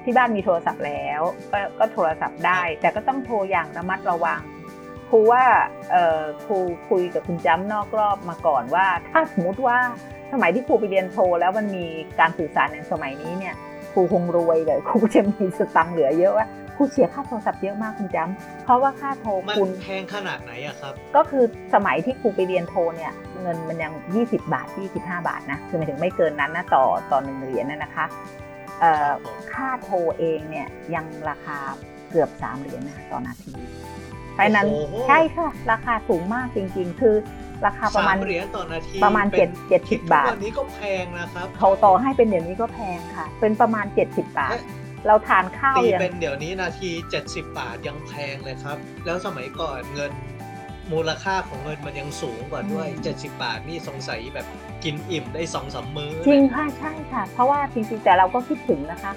[0.05, 1.21] ที่บ้านมีโทรศัพท์แล้ว
[1.53, 4.41] ก็ก็โทรศัพท์ได้ แต่ก็ต้องโทรอย่างระมัดระวัง
[5.09, 5.45] ครูว่า
[5.91, 9.79] เอ่อครูคุยกับคุณจ้ำนอกรอบมาก่อนว่า ถ้าสมมติว่า
[10.33, 11.87] สมัยที่ครูไปเรียนโทรแล้วมันมี
[12.21, 13.55] การสื่อสารอย่างสมัยนี้เนี่ย
[13.93, 24.67] ครูคงรวยเลยครูจะมีสตังค์เหลือเยอะว่าครูเสียค่าโทรศัพท์เยอะมากคุณจ้ำเพราะว่าค่าโทรมันคุณแพงขนาดไหนอะครับ ก็คือสมัยที่ครูไปเรียนโทเนี่ยเงินมันยัง 20 บาท
[24.99, 28.52] 25 บาทนะคือหมายถึงไม่เกินนั้นนะต่อต่อหนึ่งเหรียญนะนะคะเอ่อ
[29.53, 31.59] ค่าโทรเองเนี่ยยังราคา
[32.11, 33.53] เกือบ 3 เหรียญนะคะต่อนาที
[34.35, 37.17] เพราะฉะนั้นโอ้โหใช่ค่ะ ราคาสูงมากจริง ๆ คือ
[37.67, 44.59] ราคาประมาณสเหรียญต่อนาทีประมาณเป็นเจ็ดคิด70ทุกบาทวันนี้ก็แพงนะครับโทรต่อให้เป็นเดี๋ยวนี้ก็แพงค่ะ เป็นประมาณ 70 บาท
[45.07, 46.91] เราทานข้าวตียังเป็นเดี๋ยวนี้นาที
[47.23, 50.11] 70 บาทยังแพงเลยครับ แล้วสมัยก่อนเงิน
[50.93, 54.47] มูลค่าของเงินมันยังสูงกว่าด้วย 70 บาทนี่สงสัยแบบ
[54.85, 59.13] กินอิ่มได้สองสามมื้อจริงค่ะใช่ค่ะ เพราะว่าจริงๆแต่เราก็คิดถึงนะคะ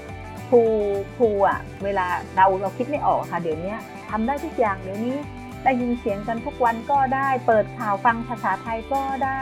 [0.50, 0.62] ครู
[1.18, 3.76] ครูอะ เวลาเราเราคิดไม่ออกค่ะ เดี๋ยวนี้
[4.10, 5.18] ทำได้ทุกอย่างเดี๋ยวนี้
[5.64, 9.42] ได้ยินเสียงกันทุกวันก็ได้ เปิดข่าวฟังภาษาไทยก็ได้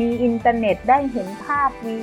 [0.00, 1.96] มีอินเทอร์เน็ตได้เห็นภาพมี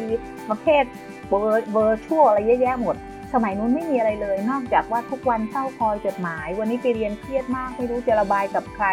[0.49, 0.83] ประเภท
[1.29, 2.95] เวอร์เวอร์ชวลอะไรเยอะแยะหมด
[3.35, 8.85] สมัยนู้นไม่มีอะไรเลย นอกจากว่าทุกวันเฝ้าคอยจดหมาย วันนี้ไปเรียนเครียดมากไม่รู้จะระบายกับใคร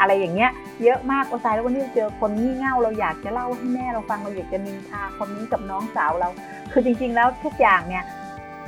[0.00, 0.50] อะไรอย่างเงี้ย
[0.84, 6.28] เยอะมากโอ้ตายแล้ววันนี้เราเจอคนงี่เง่าเราอยากจะเล่าให้แม่เราฟังเราอยากจะนินทาคนนี้กับน้องสาวเรา
[6.72, 8.04] คือจริง ๆ แล้วทุกอย่างเนี่ย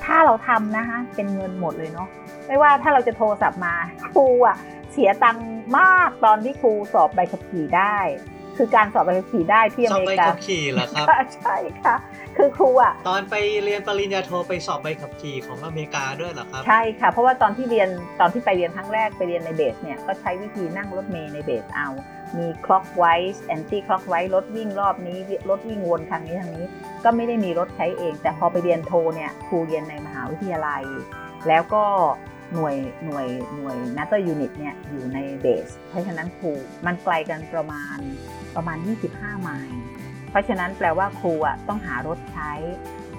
[0.04, 2.08] ถ้าเราทำนะคะเป็นเงินหมดเลยเนาะ
[2.46, 3.74] ไม่ว่าถ้าเราจะโทรศัพท์มา
[4.14, 4.56] ครูอะ
[4.92, 7.96] เสียตังค์มากตอนที่ครูสอบใบขับขี่ได้
[8.56, 11.06] คือการสอบใบขับขี่ได้ที่อเมริกาสอบใบขับขี่เหรอครับ
[11.36, 11.94] ใช่ค่ะ
[12.36, 17.88] คือครูอะตอนไปเรียนปริญญาโทไปสอบใบขับขี่ของอเมริกาด้วยเหรอครับ ใช่ค่ะ เพราะว่าตอนที่เรียน
[18.20, 21.88] ตอนที่ไปเรียนครั้งแรกไปเรียนใน base เนี่ยก็ใช้วิธีนั่งรถเมล์ใน base เอา
[22.38, 25.18] มี clockwise anti clockwise รถวิ่งรอบนี้
[25.50, 26.66] รถวิ่งวนทางนี้ทางนี้
[27.04, 30.82] ก็ไม่ได้มีรถใช้เอง แต่พอไปเรียนโทเนี่ยครูเรียนในมหาวิทยาลัย
[31.48, 31.84] แล้วก็
[32.54, 36.50] หน่วยหน่วยหน่วยนัตเตอร์ unit เนี่ยอยู่ใน base เพราะฉะนั้นครู
[36.86, 37.98] มันไกลกันประมาณ
[38.56, 38.78] ประมาณ
[39.10, 39.83] 25 ไมล์
[40.34, 42.52] เพราะฉะนั้นแปลว่าครูอะต้องหารถใช้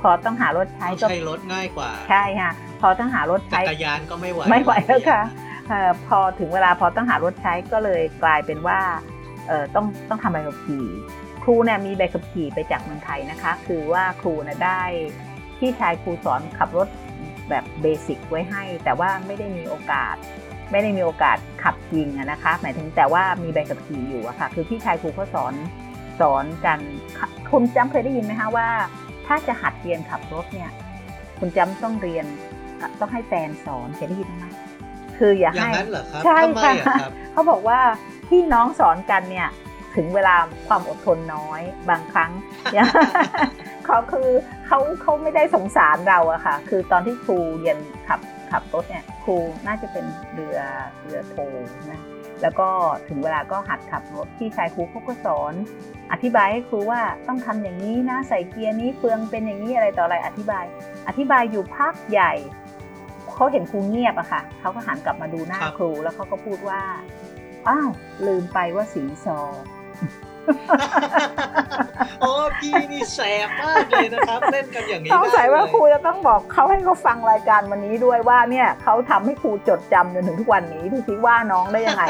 [0.01, 2.51] พอต้องหารถใช้ต้องก็ใช้รถง่ายกว่า ใช่ค่ะ
[2.81, 5.21] พอต้องหารถจัใช้กรยานก็ไม่ไหวไม่ไหวแล้วค่ะ
[5.69, 8.79] เอ่อพอถึงเวลาพอต้องหารถใช้ก็เลยกลายเป็นว่า
[9.47, 10.85] เอ่อต้องต้องทำใบขับขี่
[11.43, 14.81] ครูเนี่ยมีใบขับขี่ไปจากเมืองไทยนะคะ คือว่าครูนะได้
[15.59, 16.87] พี่ชายครูสอนขับรถ
[17.49, 20.15] แบบเบสิกไว้ให้ แต่ว่าไม่ได้มีโอกาส
[20.71, 25.53] ไม่ได้มีโอกาสขับจริงอะนะคะ หมายถึงแต่ว่ามีใบขับขี่อยู่อะค่ะ คือพี่ชายครูเขาสอน
[26.19, 26.79] สอนกัน
[27.51, 28.67] คุณจำเคยได้ยินไหมคะว่า
[29.27, 30.71] ถ้าจะหัดเรียนขับรถเนี่ย
[31.39, 32.25] คุณจำต้องเรียน
[32.99, 37.79] ต้องให้แฟนสอนเคยได้ยินไหมคคืออย่าอย่างให้นั้นเหรอครับใช่ทำไมค่ะอะครับเขาบอกว่า
[38.29, 39.47] พี่น้องสอนกันเนี่ย
[39.95, 40.35] ถึงเวลา
[40.67, 42.31] ความอดทนน้อยบางครั้ง
[43.85, 44.29] เขาคือ
[44.67, 48.19] เขาเขาไม่ได้สงสารเราอะค่ะ คือตอนที่ครูเรียนขับ
[48.51, 49.35] ขับรถเนี่ยครู
[49.67, 50.59] น่าจะเป็นเรือ
[51.01, 51.35] เรือโท
[51.91, 52.01] นะ
[52.41, 52.69] แล้วก็
[53.07, 55.53] ถึงเวลาก็หัดขับรถพี่ชายครูเขาก็สอน
[56.11, 60.65] อธิบายให้ครูว่าต้องทำอย่างนี้นะใส่เกียร์นี้เฟืองเป็นอย่างนี้อะไรต่ออะไรอธิบาย
[61.07, 62.33] อธิบายอยู่พักใหญ่
[63.35, 66.81] เขาเห็นครูเงียบอะค่ะเขาก็หันกลับมาดูหน้าครับครูแล้วเขาก็พูดว่า
[67.67, 67.89] อ้าว
[68.27, 69.39] ลืมไปว่าสีซอ
[72.21, 82.03] โอ้พี่นี่แสบมากเลยนะครับเล่นกันอย่างนี้สงสัยว่าได้เลยครูจะต้องบอกเขาให้เขาฟังรายการวันนี้ด้วยว่าเนี่ยเขาทำให้ครูจดจำจนถึงทุกวันนี้ดูสิว่าน้องได้ยังไง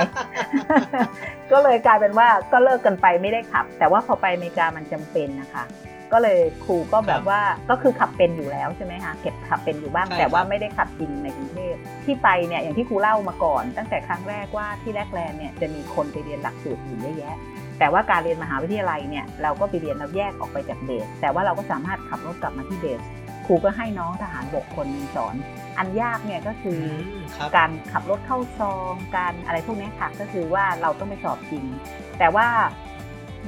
[1.51, 5.65] ก็เลยกลายเป็นว่าก็เลิกกันไปไม่ได้ขับ แต่ว่าพอไปอเมริกามันจำเป็นนะคะ
[6.13, 17.37] ก็เลยครูก็แบบว่าก็คือขับเป็นอยู่แล้วใช่ไหมคะเก็บขับเป็นอยู่บ้างใช่แต่ว่าครับไม่ได้ขับจริงในกรุงเทพที่ไปเนี่ยอย่างที่ครูเล่ามาก่อน ตั้งแต่ครั้งแรกว่าที่แรกแลนด์เนี่ยจะมีคนไปเรียนหลักสูตรอยู่เยอะแยะ
[17.79, 23.01] แต่ว่าการเรียนมหาวิทยาลัยเนี่ยเราก็ไปเรียนเราแยกออกไปจากเบส แต่ว่าเราก็สามารถขับรถกลับมาที่เบส
[23.45, 25.35] ครูก็ให้น้องทหารบกคนหนึงสอน
[25.77, 31.65] อันยากเนี่ยก็คืออือมครับการขับรถเข้าซองการอะไรพวกเนี้ยค่ะก็คือว่าเราต้องไปสอบจริง
[32.19, 32.47] แต่ว่า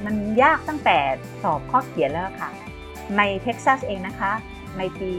[0.04, 0.98] มันยากตั้งแต่
[1.42, 2.50] สอบข้อเขียนแล้วค่ะ
[3.16, 4.32] ในเท็กซัสเองนะคะ
[4.78, 5.10] ในปี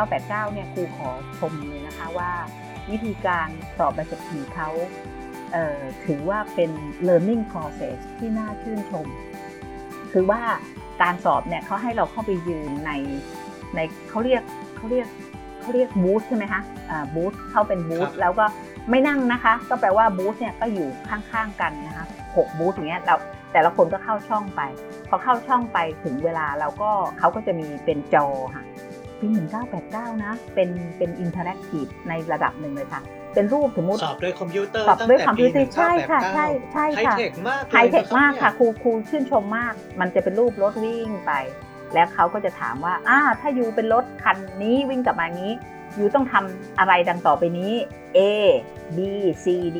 [0.00, 2.30] 1989 เนี่ยครูขอชมเลยนะคะว่า
[2.90, 3.48] วิธีการ
[3.78, 4.68] สอบใบขับขี่เขา
[5.25, 5.25] เอ่อ
[6.04, 6.70] ถือว่าเป็น
[7.08, 9.06] learning process ที่น่าชื่นชม
[10.12, 10.40] คือว่า
[11.02, 12.92] การสอบเนี่ยเขาให้เราเข้าไปยืนใน
[13.74, 14.42] ในเขาเรียก
[14.76, 15.08] เขาเรียก
[15.60, 18.46] เขาเรียกบูธใช่ไหมคะอ่าบูธเข้าเป็นบูธครับแล้วก็
[18.90, 22.06] ไม่นั่งนะคะ ก็แปลว่าบูธเนี่ยก็อยู่ข้างๆกันนะคะ
[22.36, 23.16] หกบูธอย่างเงี้ยเรา
[23.52, 24.62] แต่ละคนก็เข้าช่องไป
[25.08, 28.64] พอเข้าช่องไปถึงเวลาเราก็เขาก็จะมีเป็นจอค่ะ
[29.20, 29.26] ปี
[29.76, 33.02] 1989 นะ เป็นเป็น interactive ในระดับหนึ่งเลยค่ะ
[33.36, 41.32] เป็นรูปสมมติสอบด้วยคอมพิวเตอร์สอบด้วยตั้งแต่คอมพิวเตอร์ปีใช่ค่ะ1989ใช่ใช่ค่ะไฮเทคมากเลยไฮเทคมากค่ะนครูครูชื่นชมมาก มันจะเป็นรูปรถวิ่งไป
[41.94, 45.52] แล้วเขาก็จะถามว่าอ่าถ้า you เป็นรถคันนี้วิ่งกลับมางี้
[45.98, 47.72] you ต้องทำอะไรดังต่อไปนี้
[48.18, 48.20] A
[48.96, 48.98] B
[49.44, 49.46] C
[49.76, 49.78] D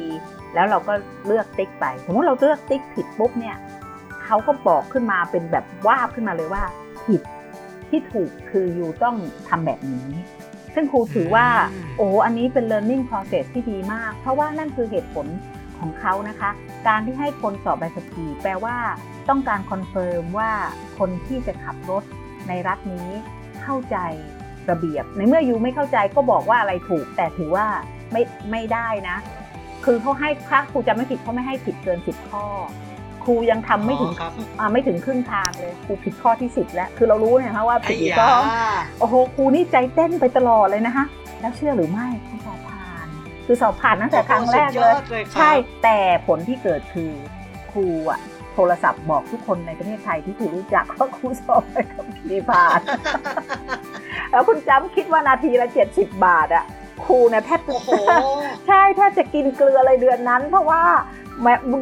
[0.55, 0.93] แล้วเราก็
[1.27, 3.57] เลือกติ๊กไป สมมติเราเลือกติ๊กผิดปุ๊บเนี่ย
[4.25, 6.63] เขาก็บอกขึ้นมาเป็นแบบวาบขึ้นมาเลยว่า
[7.07, 7.23] ผิด
[7.89, 9.17] ที่ถูกคือ you ต้อง
[9.49, 10.09] ทำแบบนี้
[10.79, 15.27] ซึ่งครูถือว่าอืมโอ้อันนี้เป็น learning process ที่ดีมาก เพราะว่านั่นคือเหตุผล
[15.79, 16.51] ของเขานะคะ
[16.89, 18.77] การที่ให้คนสอบใบขับขี่แปลว่า
[19.29, 20.51] ต้องการ confirm ว่า
[20.99, 22.03] คนที่จะขับรถ
[22.49, 23.09] ในรัฐนี้
[23.63, 23.97] เข้าใจ
[24.71, 27.67] ระเบียบ ในเมื่อ you ไม่เข้าใจก็บอกว่าอะไรถูก แต่ถือว่า
[28.13, 29.17] ไม่ไม่ได้นะ
[29.85, 32.45] คือเขาให้ค่าครูจะไม่ผิดเขาไม่ให้ผิดเกินสิบข้อ
[32.86, 32.86] ค
[33.29, 38.39] รูยังทำไม่ถึงอ๋อครับอ่าไม่ถึงครึ่งทางเลยครูผิดข้อที่สิบแล้ว คือเรารู้เนี่ยคะว่าไอ้ผิดกี่ยาข้อ
[39.01, 41.05] โอ้โหครูนี่ใจเต้นไปตลอดเลยนะคะ
[41.41, 43.07] แล้วเชื่อหรือไม่ครูสอบผ่าน
[43.47, 47.11] คือสอบผ่านตั้งแต่ครั้งแรกเลยสุดอดเลยครับใช่แต่ผลที่เกิดคือ
[47.73, 48.21] ครูอะ
[48.55, 52.81] โทรศัพท์บอกทุกคนในประเทศไทยที่ครูรู้จักว่าครูสอบไปกับขี่ผ่าน
[54.31, 56.65] แล้วคุณจำคิดว่านาทีละ70บาทอะ
[57.05, 57.91] ครูเนี่ยแทบจะโอ้โห
[58.67, 60.83] ใช่แทบจะกินเกลือเลยเดือนนั้น เพราะว่า
[61.26, 61.26] แม่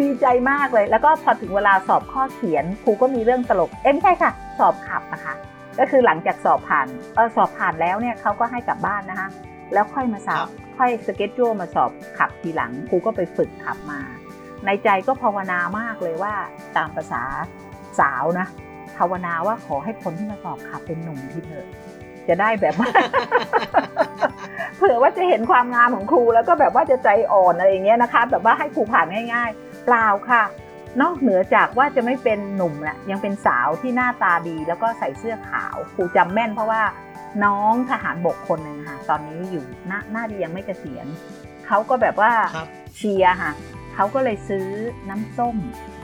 [0.02, 5.34] ดีใจมากเลย แล้วก็พอถึงเวลาสอบข้อเขียนครูก็มีเรื่องตลก เอ้ยไม่ใช่ค่ะ สอบขับนะคะ
[5.78, 9.28] ก็คือหลังจากสอบผ่านเออสอบผ่านแล้วเนี่ยเขาก็ให้กลับบ้านนะคะ
[9.72, 14.00] แล้วค่อยมาสอครับบค่อยสเก็ตโจมาสอบขับทีหลังครูก็ไปฝึกขับมา
[14.66, 16.34] ในใจก็ภาวนามากเลยว่า
[16.76, 17.22] ตามภาษา
[18.00, 18.46] สาวนะ
[18.98, 21.66] ภาวนาว่าขอให้คนที่มาสอบขับเป็นหนุ่มที่เถอะ
[22.28, 22.90] จะได้แบบว่า
[24.76, 30.42] เผื่อว่าจะเห็นความงามของครูแล้วก็แบบว่าจะใจอ่อนอะไรอย่างเงี้ยนะคะ แบบว่าให้ครูผ่านง่าย ๆ เปล่าค่ะ
[31.02, 36.82] นอกเหนือจากว่าจะไม่เป็นหนุ่มน่ะยังเป็นสาวที่หน้าตาดีแล้วก็ใส่เสื้อขาวครูจำแม่นเพราะว่า
[37.44, 41.06] น้องทหารบกคนหนึ่งค่ะ ตอนนี้อยู่หน้าหน้าดียังไม่เกษียณ
[41.66, 43.52] เขาก็แบบว่าครับเชียร์ค่ะ
[43.94, 44.66] เขาก็เลยซื้อ
[45.08, 45.56] น้ำส้ม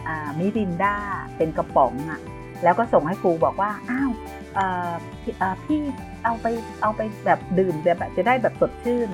[0.07, 0.97] อ่ามิรินดา
[1.37, 2.21] เป็นกระป๋องอะ
[2.65, 4.11] แล้วก็ส่งให้ครูบอกว่า อ้าว
[4.55, 4.91] เอ่อ
[5.65, 5.81] พี่
[6.23, 6.47] เอ่อพี่เอาไป
[6.83, 9.09] เอาไปแบบดื่มแบบจะได้แบบสดชื่น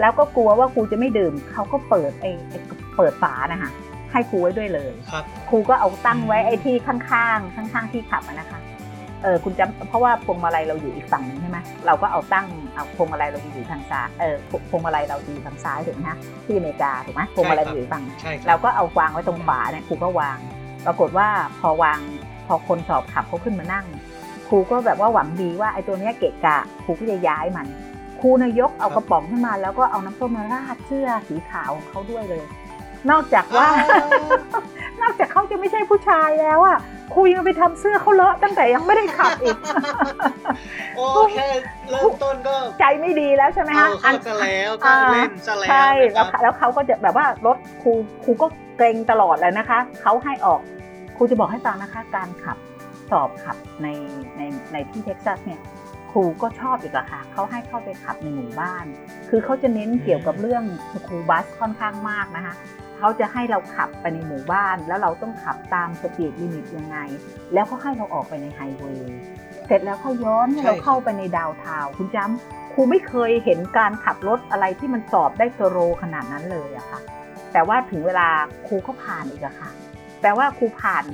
[0.00, 2.58] แล้วก็กลัวว่าครูจะไม่ดื่มเขาก็เปิดไอ้ไอ้
[2.96, 3.70] เปิดฝานะคะ
[4.12, 8.60] ให้ครูไว้ด้วยเลยครับครูก็เอาตั้งไว้ไอ้ที่ข้างๆข้างๆที่ขับอะนะคะ
[9.22, 20.38] เออคุณจำเพราะว่าพวงมาลัยเราอยู่อีกฝั่งหนึงใช่ไหมเราก็เอาตั้งเอาพวงมาลัยเราอยู่ทางซ้ายเออพวพวงมาลัยเราอยู่ทางซ้ายถูกไหมฮะที่อเมริกาถูกไหมพวงมาลัยใช่ครับอยู่อีกฝั่งใช่ครับเราก็เอาวางไว้ตรงฝาเนี่ยครูก็วาง
[20.86, 21.28] ปรากฏว่า
[21.60, 21.98] พอวาง
[22.46, 23.86] พอคนสอบขับเขาขึ้นมานั่ง
[24.48, 27.66] ครูก็แบบว่าหวังดีว่าไอ้ตัวเนี้ยเกะกะครูก็จะย้ายมัน
[28.20, 32.44] ครูนายกเอากระป๋องขึ้นมา แล้วก็เอาน้ำส้มมาราดเสื้อสีขาวของเขาด้วยเลย
[33.10, 33.68] นอกจากว่า
[35.02, 36.78] นอกจากเขาจะไม่ใช่ผู้ชายแล้วอะ
[37.14, 39.56] ครูยังไปทำเสื้อเขาเลอะตั้งแต่ยังไม่ได้ขับอีก
[40.96, 41.46] โอ้แค่
[41.90, 47.92] เริ่มต้นก็ใจไม่ดีแล้วใช่ไหมเอาคะเข้าซะแล้วการเล่นซะแล้วใช่นะคแล้รัวบแล้วเขาก็จะแบบว่ารถครู
[48.24, 50.60] ครูก็เกรงตลอดเลยนะคะเขาให้ออก
[51.16, 52.56] ครูจะบอกให้ฟังนะคะ การขับ
[53.10, 53.88] สอบขับใน
[54.36, 55.60] ในในที่เท็กซัสเนี่ย
[56.10, 58.84] ครูก็ชอบอีกอะค่ะเขาให้เข้าไปขับในหมู่บ้าน
[59.28, 62.54] คือเขาจะเน้นเกี่ยวกับเรื่อง school bus ค่อนข้างมากนะคะ
[62.98, 66.98] เขาจะให้เราขับไปในหมู่บ้าน แล้วเราต้องขับตาม speed limit ยังไง
[67.54, 69.18] แล้วก็ให้เราออกไปในไฮเวย์
[69.66, 77.00] เสร็จแล้วก็ย้อนให้เราเข้าไปใน downtown คุณจำครูไม่เคยเห็นการขับรถอะไรที่มันสอบได้โซโรขนาดนั้นเลยอะค่ะ
[77.52, 78.28] แต่ว่าถึงเวลา
[78.66, 79.70] ครูก็ผ่านอีกอะค่ะ
[80.20, 81.04] แปลว่าครูผ่าน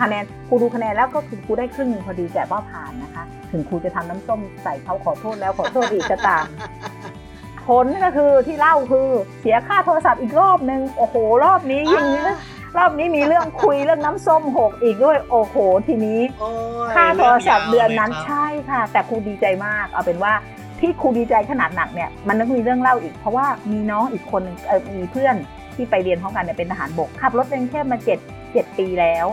[0.00, 6.44] คะแนนครูดูคะแนนแล้วก็คือครูได้ครึ่งหนึงพอดีแต่ว่าผ่านนะคะ ถึงครูจะทำน้ำส้มใส่เขาขอโทษแล้วขอโทษอีกก็ตาม
[7.66, 9.08] ผลก็คือที่เล่าคือ
[9.40, 12.06] เสียค่าโทรศัพท์อีกรอบนึงโอ้โห รอบนี้ยิ่ง
[12.78, 16.50] รอบนี้มีเรื่องคุยเรื่องน้ำส้มหกอีกด้วยโอ้โหทีนี้โอ้
[16.90, 20.32] ยค่าโทรศัพท์เดือนนั้นรื่องยาวลยครับใช่ค่ะ แต่ครูดีใจมากเอาเป็นว่า
[20.80, 25.36] ที่ครูดีใจขนาดหนักเนี่ยมันต้องมีเรื่องเล่าอีก เพราะว่ามีน้องอีกคนหนึงเออมีเพื่อน
[25.74, 28.18] ที่ไปเรียนพร้อมกันเนี่ยเป็นทหารบกขับรถเป็นแค่มาเจ็ด
[28.52, 29.26] เจ็ดปีแล้ว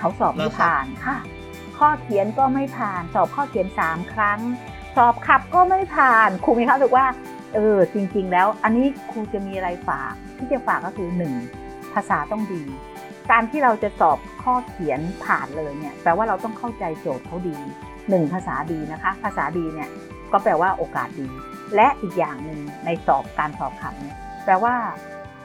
[0.00, 1.16] เขาสอบไม่ผ่านค่ะ
[1.78, 4.40] ข้อเขียนก็ไม่ผ่าน สอบข้อเขียนสามครั้ง
[4.96, 7.06] สอบขับก็ไม่ผ่านครูมีความรู้สึกว่า
[7.54, 11.34] เออจริง ๆ แล้ว อันนี้ครูจะมีอะไรฝากที่จะฝากก็คือหนึ่ง
[11.94, 12.62] ภาษาต้องดี
[13.30, 17.56] การที่เราจะสอบข้อเขียนผ่านเลยเนี่ยแปลว่าเราต้องเข้าใจโจทย์เขาดี
[18.08, 19.88] หนึ่งภาษาดีนะคะ ภาษาดีเนี่ย
[20.32, 21.28] ก็แปลว่าโอกาสดี
[21.74, 24.74] และอีกอย่างหนึ่งในสอบการสอบขับเนี่ยแปลว่า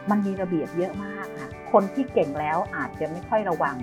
[0.09, 3.75] มันมีระเบียบเยอะมากค่ะ คนที่เก่งแล้วอาจจะไม่ค่อยระวัง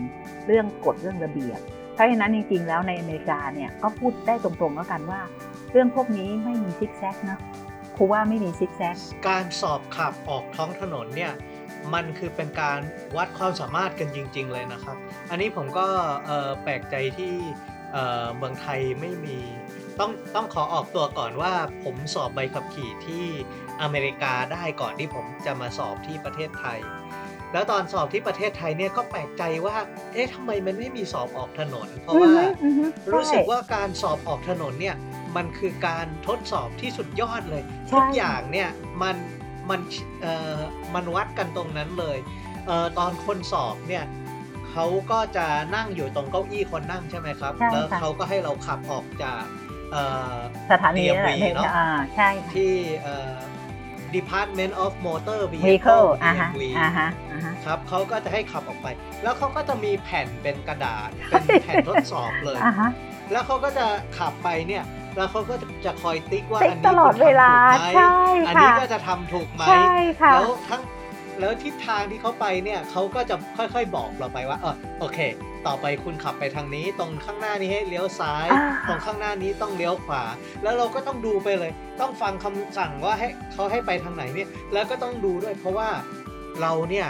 [0.46, 1.61] เรื่องกฎเรื่องระเบียบ
[1.94, 5.20] เพราะฉะนั้นจริงๆ แล้วในอเมริกาเนี่ยก็พูดได้ตรงๆแล้วกันว่า
[5.72, 7.38] เรื่องพวกนี้ไม่มีซิกแซกนะ
[7.96, 8.96] ครูว่าไม่มีซิกแซก
[9.28, 11.33] การสอบขับออกท้องถนนเนี่ย
[11.94, 12.78] มันคือเป็นการ
[13.16, 14.96] วัดความสามารถกันจริง ๆ เลยนะครับ
[15.31, 15.87] อันนี้ผมก็
[16.62, 17.35] แปลกใจที่
[18.37, 19.38] เมืองไทยไม่มี
[20.00, 21.52] ต้องต้องขอออกตัวก่อนว่า
[21.85, 23.24] ผมสอบใบขับขี่ที่
[23.83, 26.81] อเมริกาได้ก่อนที่ผมจะมาสอบที่ประเทศไทย
[27.52, 29.76] แล้วตอนสอบที่ประเทศไทยเนี่ยก็แปลกใจว่า
[30.12, 32.30] เอ๊ะทำไมมันไม่มีสอบออกถนน เพราะว่า
[32.62, 34.96] อือฮึรู้สึกใช่ว่าการสอบออกถนนเนี่ย
[35.36, 38.68] มันคือการทดสอบที่สุดยอดเลยใช่ทุกอย่างเนี่ย
[39.02, 39.16] มัน
[39.70, 39.80] มัน
[40.22, 40.58] เอ่อ
[40.94, 42.18] มันวัดกันตรงนั้นเลย
[42.66, 44.04] เอ่อตอนคนสอบเนี่ย
[44.70, 49.42] เขาก็จะนั่งอยู่ตรงเก้าอี้คนนั่งใช่ไหมครับใช่แล้วค่ะเขาก็ให้เราขับออกจาก
[49.92, 50.02] เอ่
[50.34, 50.36] อ
[50.70, 53.36] สถานีนั่นแหละ DMV เนอะอ่าใช่ค่ะที่เอ่อ
[54.16, 58.87] Department of Motor vehicle Vehicle อ่าฮะ DMV อ่าฮะอ่าฮะครับเขาก็จะให้ขับออกไป
[59.22, 62.90] แล้วเขาก็จะมีแผ่นเป็นกระดาษ เป็นแผ่นทดสอบเลยอ่าฮะ
[63.33, 63.87] แล้วเขาก็จะ
[64.18, 64.85] ขับไปเนี่ย
[65.16, 68.16] แล้วเขาก็จะคอยติ๊กว่าติ๊กอันนี้ตลอดเวลาคุณทำถูกไหมใช่
[68.48, 70.83] อันค่ะนี้ก็จะทำถูกไหมใช่ค่ะแล้วทั้ง
[71.40, 75.18] แล้วทิศทางที่เขาไปเนี่ยเขาก็จะค่อยๆบอกเราไปว่าเออโอเค
[75.66, 80.22] ต่อไปคุณขับไปทางนี้ ตรงข้างหน้านี้ให้เลี้ยวซ้ายอ่าตรงข้างหน้านี้ต้องเลี้ยวขวา
[80.62, 85.88] แล้วเราก็ต้องดูไปเลย ต้องฟังคำสั่งว่าให้เขาให้ไปทางไหนเนี่ย แล้วก็ต้องดูด้วย เพราะว่า
[86.61, 87.07] เราเนี่ย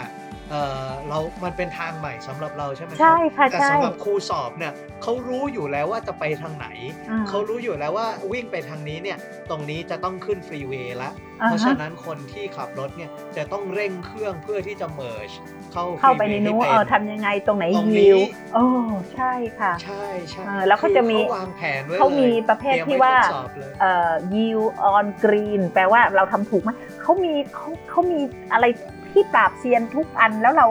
[0.53, 6.67] เออเรา มันเป็นทางใหม่สำหรับเราใช่ไหมครับใช่ค่ะแต่ใช่สำหรับครูสอบเนี่ยเขารู้อยู่แล้วว่าจะไปทางไหน
[7.09, 9.17] อ่เขารู้อยู่แล้วว่าวิ่งไปทางนี้เนี่ย
[9.49, 11.09] ตรงนี้จะต้องขึ้นฟรีเวย์ละ
[11.41, 15.31] อ่าฮะเพราะฉะนั้นคนที่ขับรถเนี่ยจะต้องเร่งเครื่องเพื่อที่จะเมิร์ช
[15.71, 18.19] เข้าเข้าไปใน freeway นู้นให้เอป็อทำยังไงตรงไหนตรงนี้ยิว
[18.53, 18.65] โอ้
[19.13, 26.69] ใช่ค่ะ ใช่ใช่เออแล้วเขาจะมีคือเขาวางแผนไว้เขามีลยประเภทตยมที่ไว่าทดสอบเลยเอ่อ yield on green แปลว่าเราทำถูกไหม
[27.01, 28.19] เขามีเขาเขามี
[28.53, 28.65] อะไร
[29.13, 30.67] ที่ปราบเซียนทุกอันแล้วเรา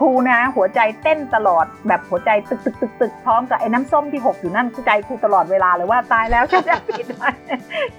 [0.00, 7.24] ครูนะ หัวใจเต้นตลอดแบบหัวใจตึกตึกตึกตึกพร้อมกับไอ้น้ำส้มที่หกอยู่นั่นใจครูตลอดเวลาเลยว่าตายแล้วฉันจะผิดไหม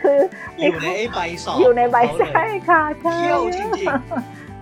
[0.03, 0.19] คือ
[0.59, 3.69] อยู่ในไอ้ใบสอบอยู่ในใบของเขาเลยใช่ค่ะใช่เที่ยวจริง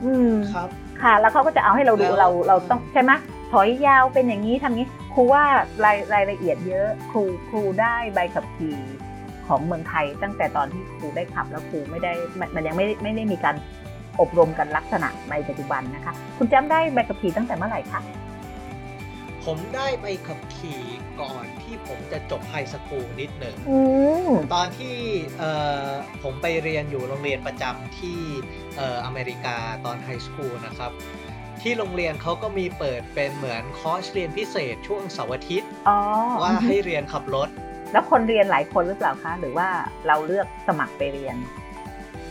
[0.04, 0.70] อืมๆครับ
[1.02, 3.12] ค่ะแล้วเขาก็จะเอาให้เราดูแล้วเราเราต้องใช่ไหม
[3.52, 5.44] ถอยยาวเป็นอย่างนี้ทำนี้ครูว่า
[5.86, 8.78] รายรายละเอียดเยอะครูครูได้ใบขับขี่
[9.48, 13.56] ของเมืองไทยตั้งแต่ตอนที่ครูได้ขับแล้วครูไม่ได้มันมันยังไม่ไม่ได้มีการ
[14.22, 18.02] อบรมกันลักษณะในปัจจุบันนะคะ คุณจำได้ใบขับขี่ตั้งแต่เมื่อไหร่คะ
[19.46, 20.82] ผมได้ไปขับขี่
[21.22, 23.78] ก่อนที่ผมจะจบ high school นิดหนึ่งอื
[24.28, 24.98] มตอนที่
[25.40, 25.52] เอ่
[25.86, 25.88] อ
[26.24, 28.20] ผมไปเรียนอยู่โรงเรียนประจำที่
[28.78, 30.92] เอ่ออเมริกาตอน high school นะครับ
[31.62, 35.98] ที่โรงเรียนเขาก็มีเปิดเป็นเหมือนคอร์สเรียนพิเศษช่วงเสาร์อาทิตย์อ๋อ
[36.42, 37.50] ว่าให้เรียนขับรถ
[37.92, 39.68] แล้วคนเรียนหลายคนหรือเปล่าคะ หรือว่า
[40.08, 41.36] เราเลือกสมัครไปเรียน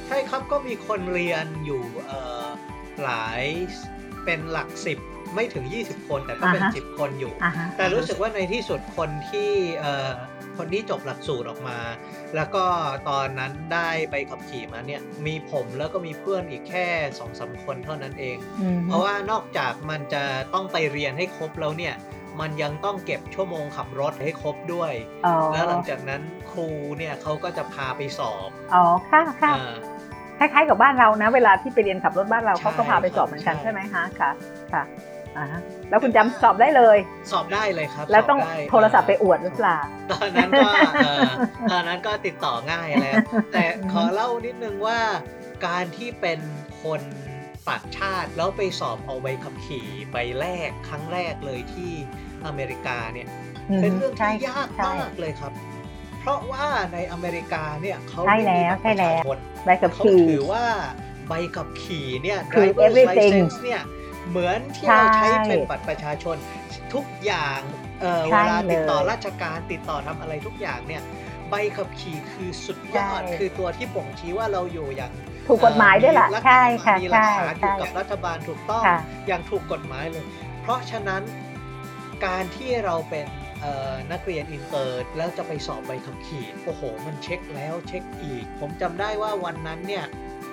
[0.07, 2.47] ใช่ครับก็มีคนเรียนอยู่เอ่อ
[3.03, 3.43] หลาย
[4.25, 4.99] เป็นหลักสิบ
[5.35, 9.51] ไม่ถึง 20 คนแต่ก็เป็นอ่าฮะ10 คนอยู่อ่าฮะแต่รู้สึกว่าในที่สุดคนที่
[9.81, 10.11] เอ่อ
[10.59, 11.79] คนที่จบหลักสูตรออกมา
[12.37, 12.65] แล้วก็
[13.09, 16.87] ตอนนั้นได้ไปขับขี่มาเนี่ย มีผมแล้วก็มีเพื่อนอีกแค่
[17.19, 20.23] สองสามคนเท่านั้นเองอืมเพราะว่านอกจากมันจะ
[20.55, 21.95] ต้องไปเรียนให้ครบแล้วเนี่ย
[22.41, 24.93] มันยังต้องเก็บชั่วโมงขับรถให้ครบด้วย
[25.27, 29.92] อ๋อแล้วหลังจากนั้นครูเนี่ยเขาก็จะพาไปสอบ อ๋อ ค่ะค่ะอ่าค
[30.43, 34.31] ล้ายๆกับบ้านเรานะ เวลาที่ไปเรียนขับรถบ้านเราใช่เขาก็พาไปสอบเหมือนกันใช่ ใช่ไหมคะค่ะ
[34.73, 34.83] ค่ะ
[35.37, 36.99] อ่าฮะแล้วคุณจำสอบได้เลย
[37.33, 39.79] สอบได้เลยครับแล้วต้องสบด้โทรศัพท์ไปอวดหรือเปล่า
[40.13, 40.69] ตอนนั้นก็
[41.05, 41.31] เอ่อ
[41.73, 43.15] ตอนนั้นก็ติดต่อง่ายแล้ว
[43.53, 44.99] แต่ขอเล่านิดนึงว่า
[45.67, 46.41] การที่เป็น
[46.83, 47.01] คน
[47.71, 51.93] ต่างชาติแล้วไปสอบเอาใบขับขี่ใบแรกครั้งแรกเลยที่
[52.47, 53.29] อเมริกาเนี่ย
[53.83, 55.53] เป็นเรื่องใช่ที่ยากใช่มากเลยครับ
[56.23, 60.65] เพราะว่าในอเมริกาเนี่ยเขาใช่แล้วไม่มีบัตรใช่แล้วประชาชนใบขับเขาขี่ถือว่า
[61.29, 63.83] ใบขับขี่เนี่ยคือ driver's everything license เนี่ย
[64.31, 66.37] เหมือนที่เราใช้ใช่เป็นบัตรประชาชน
[66.95, 67.61] ทุกอย่าง
[68.01, 71.03] เอ่อใช่เวลาติดต่อเลยราชการติดต่อทำอะไรทุกอย่างเนี่ย
[71.51, 75.13] ใบขับขี่คือสุดยอดใช่คือตัวที่บ่งชี้ว่าเราอยู่อย่าง
[75.49, 80.25] ถูกกฎหมายด้วยล่ะเอ่อมีใช่ค่ะมีหลัใช่กฐานอยู่ใช่กับรัฐบาลถูกต้องค่ะอย่างถูกกฎหมายเลย
[80.63, 81.23] เพราะฉะนั้น
[82.27, 83.42] การที่เราเป็นเอ่อ
[84.13, 90.05] นักเรียนอินเตอร์แล้วจะไปสอบใบขับขี่โอ้โห มันเช็คแล้วเช็คอีก ผมจำได้ว่าวันนั้นเนี่ย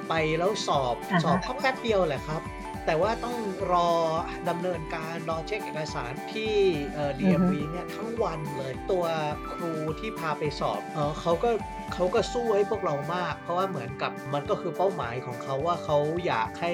[0.09, 2.41] ไปแล้วสอบอ่าฮะสอบแค่แป๊บเดียวแหละครับ
[2.85, 3.37] แต่ว่าต้อง
[3.71, 3.89] รอ
[4.49, 6.55] ดำเนินการรอเช็คเอกสารที่
[6.93, 9.05] เอ่อ DMV เนี่ยทั้งวันเลยตัว
[9.51, 11.49] ครูที่พาไปสอบเออเขาก็
[11.93, 16.73] เขาก็สู้ให้พวกเรามาก เพราะว่าเหมือนกับมันก็คือเป้าหมายของเขาว่าเขาอยากให้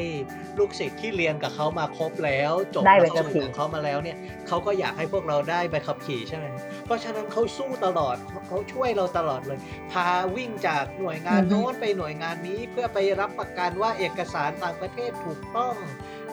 [0.60, 6.46] ลูกศิษย์ที่เรียนกับเขามาครบแล้วจบได้หใบลักขับสูตรขี่ของเขามาแล้วเนี่ยเขาก็อยากให้พวกเราได้ใบขับขี่ใช่ไหม
[6.86, 9.60] เพราะฉะนั้นเขาสู้ตลอดเขาเขาช่วยเราตลอดเลย
[9.92, 15.76] พาวิ่งจากหน่วยงานอือฮึโน้นไปหน่วยงานนี้เพื่อไปรับประกันว่าเอกสารต่างประเทศถูกต้อง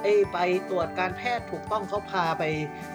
[0.03, 0.37] ไอ้ใบ
[0.71, 2.43] ตรวจการแพทย์ถูกต้องเขาพาไป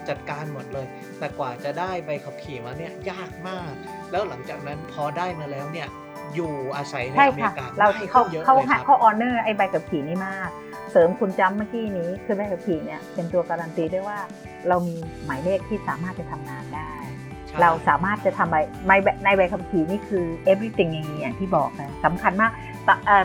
[0.08, 0.86] จัดการหมดเลย
[1.18, 3.72] แต่กว่าจะได้ใบขับขี่มาเนี่ยยากมาก
[4.10, 5.88] แล้วหลังจากนั้นพอได้มาแล้วเนี่ย
[6.34, 10.50] อยู่อาศัยในใช่อเมค่ะริกาเราง่ยเขาขึ้นเยอะเขาเลยครับเขา honor ไอ้ใบขับขี่นี่มาก
[10.92, 14.18] เสริมคุณจำเมื่อกี้นี้คือใบขับขี่เนี่ยเป็นตัวการันตีได้ว่า
[14.68, 16.90] เรามีหมายเลขที่สามารถจะทำงานได้
[17.46, 18.56] ใช่เราสามารถจะทำใบ
[18.86, 18.90] ใบ
[19.24, 22.77] ในใบขับขี่นี่คือ everything อย่างนี้อย่างที่บอกนะสำคัญมากตเอ่อ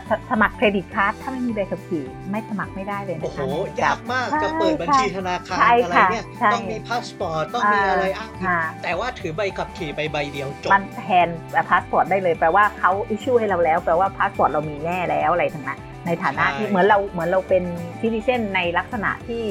[0.09, 11.27] สสมัครเครดิตการ์ดถ้าไม่มีใบขับขี่ไม่สมัครไม่ได้เลยโอ้นะโหคะยากมากใช่จะเปิดบัญชีธนาคารใช่อะไรค่ะเนี่ยใช่ต้องมีพาสปอร์ตต้องมีอะไรอ้างอิงค่ะแต่ว่าถือใบขับขี่ไปใบเดียวจบมันแทน
[11.69, 17.63] พาสปอร์ตได้เลยแปลว่าเขา issue ให้เราแล้วแปลว่าพาสปอร์ตเรามีแน่แล้วอะไรทั้งนั้นในฐานะที่ใช่เหมือนเราเหมือนเราเป็น
[17.99, 19.43] citizen ในลักษณะที่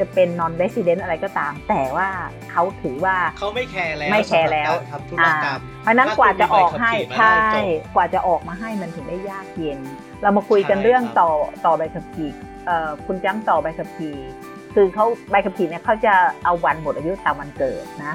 [0.00, 2.08] จะเป็น non resident อะไรก็ตาม แต่ว่า
[2.50, 9.78] เขาถือว่าเขาไม่แคร์แล้วไม่แคร์แล้วสำหรับการทำธุรกรรมเพราะฉะนั้นกว่าจะออกให้ถ้าคุณมีใบขับขี่มาได้ใช่จบกว่าจะออกมาให้มันถึงได้ยากเย็น
[10.22, 11.30] เรามาคุยกันใช่เรื่องครับต่อ
[11.66, 12.30] ต่อใบขับขี่
[12.66, 14.16] เอ่อคุณจ้ำต่อใบขับขี่
[14.74, 18.14] คือเขาใบขับขี่เนี่ยเขาจะเอาวันหมดอายุตามวันเกิดนะ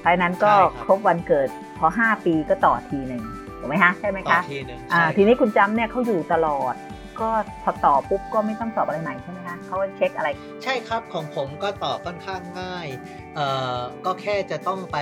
[0.00, 3.22] เพราะฉะนั้นก็ใช่ครับครบวันเกิดพอ 5 ปีก็ต่อทีหนึ่ง
[3.60, 6.74] ถูกไหมคะใช่ไหมต่อคะทีหนึ่งอ่าใช่ทีนี้คุณจ้ำเนี่ยเขาอยู่ตลอด
[7.20, 7.28] ก็
[7.62, 10.28] พอต่อปุ๊บก็ไม่ต้องสอบอะไรใหม่ใช่ไหมคะเขาเช็คอะไร
[10.62, 12.88] ใช่ครับของผมก็ตอบค่อนข้างง่าย
[13.34, 13.46] เอ่
[13.78, 14.98] อก็แค่จะต้องไป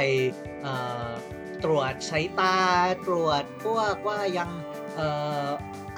[0.62, 0.74] เอ่
[1.06, 1.08] อ
[1.64, 2.58] ตรวจสายตา
[3.06, 4.50] ตรวจพวกว่ายัง
[4.96, 5.08] เอ่
[5.44, 5.48] อ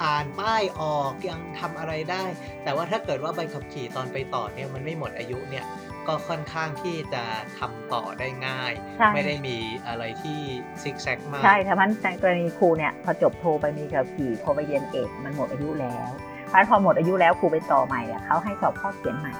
[0.02, 2.24] อ่านป้ายออกยังทำอะไรได้
[2.64, 5.64] แต่ว่าถ้าเกิดว่าใบขับขี่ตอนไปต่อเนี่ยมันไม่หมดอายุเนี่ย
[6.08, 7.24] ก็ค่อนข้างที่จะ
[7.58, 9.56] ทำต่อได้ง่ายใช่ไม่ได้มี
[9.88, 10.38] อะไรที่
[10.82, 16.08] ซิกแซกมาก ใช่ค่ะเพราะฉะนั้นในกรณีครูเนี่ยพอจบโทไปมีกับขี่พอไปเรียนเอกมันหมดอายุแล้ว
[16.46, 19.32] เพราะฉะนั้นพอหมดอายุแล้วครูไปต่อใหม่อะเขาให้สอบข้อเขียนใหม่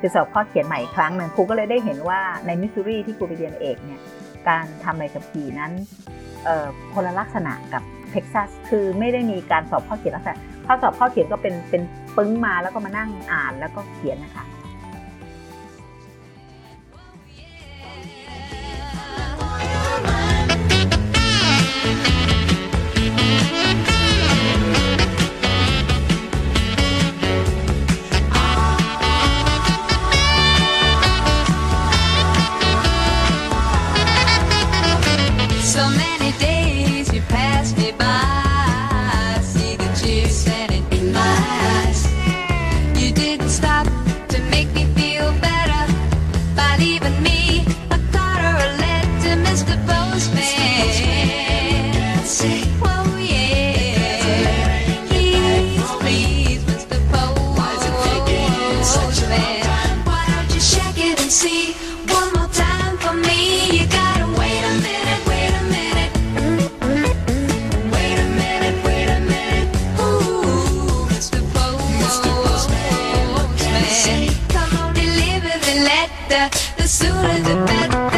[0.00, 4.00] คือสอบข้อเขียนใหม่อีกครั้งหนึ่งครูก็เลยได้เห็นว่าในมิสซูรีที่ครูไปเรียนเอกเนี่ย
[4.48, 5.72] การทำใบขับขี่นั้น
[6.44, 11.82] เอ่อคนละลักษณะกับเท็กซัสคือไม่ได้มีการสอบข้อเขียนลักษณะข้อสอบข้อเขียนก็เป็นเป็น
[12.16, 14.44] ปึ้งมาแล้วก็มานั่งอ่านแล้วก็เขียนนะคะ
[76.30, 78.09] the sooner the better.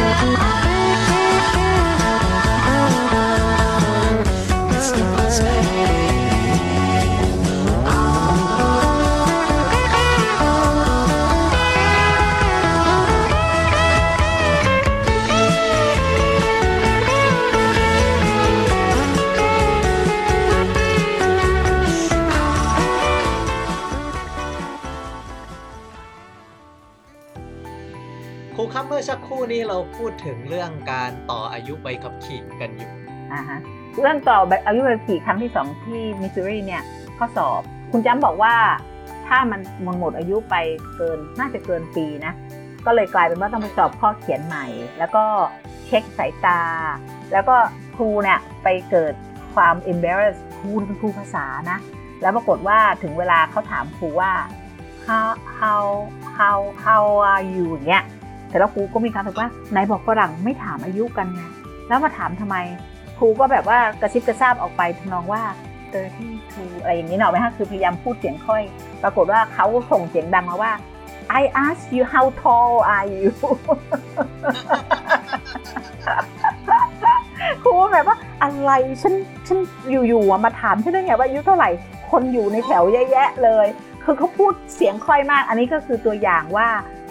[29.53, 32.91] นี้เราพูดถึงเรื่องการต่ออายุใบขับขี่กันอยู่
[33.33, 33.59] อ่าฮะ
[33.99, 36.83] เรื่องต่ออายุใบขับขี่ครั้งที่สองที่มิสซูรีเนี่ย
[37.17, 38.55] ข้อสอบ คุณจำบอกว่า
[39.27, 40.55] ถ้ามันมันหมดอายุไป
[40.95, 42.33] เกินน่าจะเกินปีนะ
[42.85, 44.65] ก็เลยกลายเป็นว่าต้องไปสอบข้อเขียนใหม่
[44.99, 45.25] แล้วก็
[45.85, 46.61] เช็คสายตา
[47.31, 47.55] แล้วก็
[47.95, 49.13] ครูเนี่ยไปเกิด
[49.55, 51.79] ความ embarrass ครูเป็นครูภาษานะ
[52.21, 54.31] แล้วปรากฏว่าถึงเวลาเขาถามครูว่า
[55.07, 55.29] how
[55.59, 55.85] how
[56.37, 58.03] how how are you เงี้ย
[58.53, 61.41] แต่แล้วครูก็มีการบอกว่าไหนบอกฝรั่งไม่ถามอายุกันไง
[61.87, 62.55] แล้วมาถามทำไม
[63.17, 65.41] ครูก็แบบว่ากระซิบกระซาบออกไปทำนองว่า
[66.13, 68.63] 32อะไรอย่างนี้เนาะไหมฮะคือพยายามพูดเสียงค่อย
[69.03, 70.71] ปรากฏว่าเขาส่งเสียงดังมาว่า
[71.39, 73.27] I ask you how tall are you
[77.63, 79.13] ครูแบบว่าอะไรฉัน
[79.47, 79.57] ฉัน
[79.89, 81.69] อยู่ๆมาถามฉันได้ไงว่าอายุเท่าไหร่
[82.11, 83.67] คนอยู่ในแถวเยอะแยะเลย
[84.03, 86.67] คือเขาพูดเสียงค่อยมาก อันนี้ก็คือตัวอย่างว่า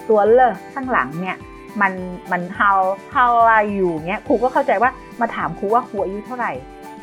[0.09, 1.37] ตัวเลอข้างหลังเนี่ย
[1.81, 1.93] มัน
[2.31, 2.79] มัน how
[3.15, 4.91] how are you เงี้ยครูก็เข้าใจว่า
[5.21, 6.51] มาถามครูว่าครูอายุเท่าไหร่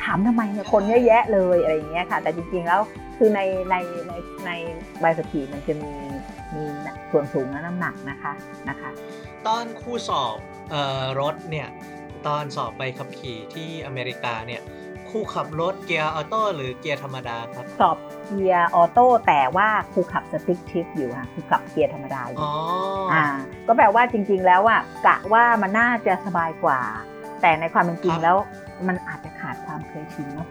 [0.03, 2.81] ถามทำไมเนี่ยคนเยอะแยะเลยอะไรอย่างเงี้ยค่ะ แต่จริงๆแล้ว
[3.17, 3.39] คือใน
[3.69, 3.75] ใน
[4.07, 4.13] ใน
[4.45, 4.51] ใน
[4.99, 5.91] ใบขับขี่มันจะมี
[6.55, 6.63] มี
[7.11, 8.33] ส่วนสูงและน้ำหนักนะคะ
[8.69, 8.89] นะคะ
[9.47, 10.37] ตอนครูสอบ
[10.73, 11.67] ออรถเนี่ย
[12.27, 14.61] ตอนสอบใบขับขี่ที่อเมริกาเนี่ย
[15.11, 22.51] ครูขับรถเกียร์ออโต้หรือเกียร์ธรรมดาครับ สอบเกียร์ออโต้แต่ว่าครูขับ stick shift อยู่ค่ะครูขับเกียร์ธรรมดาอยู่อ๋อ
[23.13, 23.25] อ่า
[23.67, 26.79] ก็แปลว่าจริง ๆ แล้วอะกะว่ามันน่าจะสบายกว่า
[27.41, 28.35] แต่ในความเป็นจริงแล้ว
[28.87, 30.47] มันอาจจะขาดความเคยชินเนาะ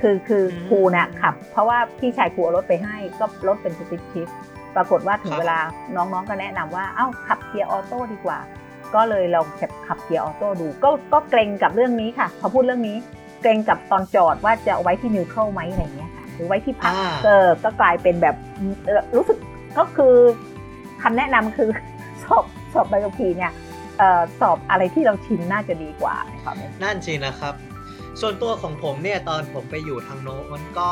[0.00, 4.28] คือคือครูเนี่ยขับ เพราะว่าพี่ชายครูเอารถไปให้ก็รถเป็น stick shift
[4.76, 5.58] ปรากฏว่าถึงเวลา
[5.96, 8.38] น้องๆก็แนะนำว่าเอ้าขับเกียร์ออโต้ดีกว่า
[8.94, 9.46] ก็เลยลอง
[9.86, 12.96] ขับเกียร์ออโต้ดูก็ก็เกรงกับเรื่องนี้ค่ะ พอพูดเรื่องนี้
[13.44, 18.36] เกรงกับตอนจอดว่าจะเอาไว้ที่นิวทรัลไหมอะไรเงี้ยค่ะหรือไว้ที่พักอ่าเออก็กลายเป็นแบบ
[18.84, 19.38] เอ่อรู้สึก
[19.78, 20.14] ก็คือ
[21.02, 21.70] คำแนะนำคือ
[22.22, 23.52] สอบสอบใบขับขี่เนี่ย
[23.98, 27.54] เอ่อสอบอะไรที่เราชินน่าจะดีกว่าในความเป็นนั่นสินะครับ
[28.20, 30.90] ส่วนตัวของผมเนี่ยตอนผมไปอยู่ทางโน้นก็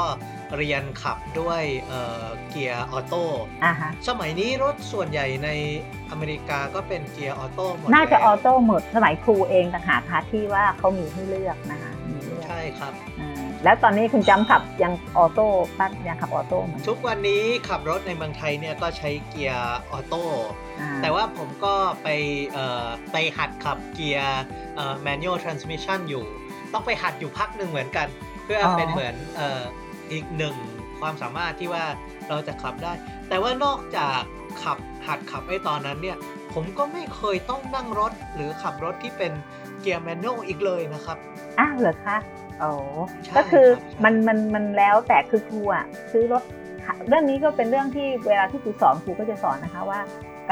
[0.56, 3.24] เรียนขับด้วยเอ่อเกียร์ออโต้
[3.64, 5.50] อ่าฮะสมัยนี้รถส่วนใหญ่ใน
[6.10, 15.46] อเมริกาก็เป็นเกียร์ออโต้หมดน่าจะอแล้วอโต้หมดสมัยครูเองต่างหากค่ะที่ว่าเขามีให้เลือกนะคะมีเลือกใช่ครับอ่าแล้วตอนนี้คุณจำขับยังออโต้
[15.78, 20.24] ปั้นยังขับออโต้เหมือนทุกวันนี้ขับรถในเมืองไทยเนี่ยก็ใช้เกียร์ออโต้
[20.80, 22.08] อ่าแต่ว่าผมก็ไป
[22.52, 24.40] เอ่อไปหัดขับเกียร์
[24.76, 26.24] เอ่อ manual transmission อยู่
[26.72, 28.06] ต้องไปหัดอยู่พักหนึ่งเหมือนกัน
[28.44, 29.62] เพื่อเป็นเหมือนเอ่อ
[30.12, 30.54] อีกหนึ่ง
[31.00, 31.84] ความสามารถที่ว่า
[32.28, 32.92] เราจะขับได้
[33.28, 34.18] แต่ว่านอกจาก
[34.62, 36.16] ขับหัดขับไอ้ตอนนั้นเนี่ย
[36.54, 39.32] ผมก็ไม่เคยต้องนั่งรถหรือขับรถที่เป็น
[39.80, 41.18] เกียร์ manual อีกเลยนะครับ
[41.58, 42.16] อ้าวเหรอคะ
[42.58, 42.70] โอ้
[43.24, 46.42] ใช่ก็คือครับใช่มันมันมันแล้วแต่คือครูอะซื้อรถ
[47.08, 50.00] เรื่องนี้ก็เป็นเรื่องที่เวลาที่ครูสอนครูก็จะสอนนะคะว่า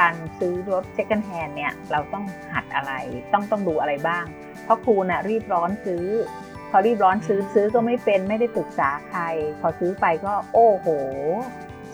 [0.01, 2.93] การซื้อรถ second hand เนี่ยเราต้องหัดอะไร
[3.33, 6.05] ต้องต้องดูอะไรบ้างเพ ราะครูน่ะรีบร้อนซื้อ
[6.71, 9.23] พอรีบร้อนซื้อซื้อก็ไม่เป็นไม่ได้ปรึกษาใคร
[9.61, 10.87] พอซื้อไปก็โอ้โห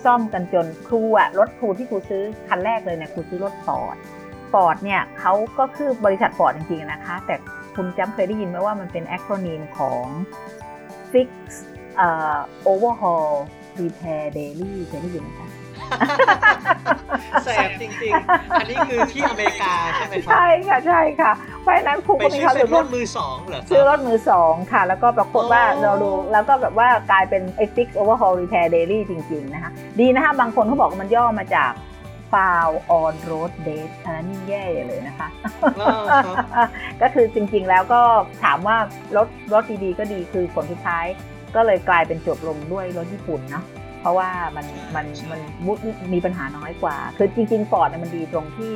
[0.05, 3.97] ซ่อมกันจนครูอะรถครูที่ครูซื้อคันแรกเลยเนี่ยครูซื้อรถฟอร์ด
[4.53, 7.35] ฟอร์ดเนี่ยเขาก็คือบริษัทฟอร์ดจริงๆนะคะ แต่
[7.77, 10.05] คุณจำเคยได้ยินไหมว่ามันเป็น acronym ของ
[11.13, 11.31] Fix
[11.97, 13.31] เอ่อ Overhaul
[13.81, 15.49] Repair Daily เคยได้ยินไหมคะ
[17.45, 21.31] แสบจริงๆ อันนี้คือที่อเมริกาใช่ไหมครับ ใช่ค่ะใช่ค่ะ
[21.63, 27.43] เพราะฉะนั้นครูไปก็มีซื้อความเป็รู้นสึกรว่าถมือสองเหรอคซื้อรรับถมือสองค่ะ แล้วก็ปรากฏว่าอ๋อเราดูแล้วก็แบบว่ากลายเป็น
[27.77, 29.71] Fix Overhaul Repair Daily จริงๆนะคะ
[30.01, 31.73] ดีนะคะบางคนเขาบอกว่ามันย่อมาจาก
[32.33, 35.29] File on Road Date อันนั้นยิ่งแย่เลยนะคะ
[35.81, 36.37] อ่าครับ
[37.03, 38.03] ก็คือจริงๆแล้วก็
[38.45, 38.77] ถามว่า
[39.17, 41.07] รถรถดีๆก็ดีคือผลสุดท้าย
[41.55, 43.76] ก็เลยกลายเป็นจบลงด้วยรถญี่ปุ่นเนาะเพ
[44.07, 45.73] ราะว่ามันมันมันมุ
[46.13, 48.73] มีปัญหาน้อยกว่า คือจริงๆฟอร์ดมันดีตรงที่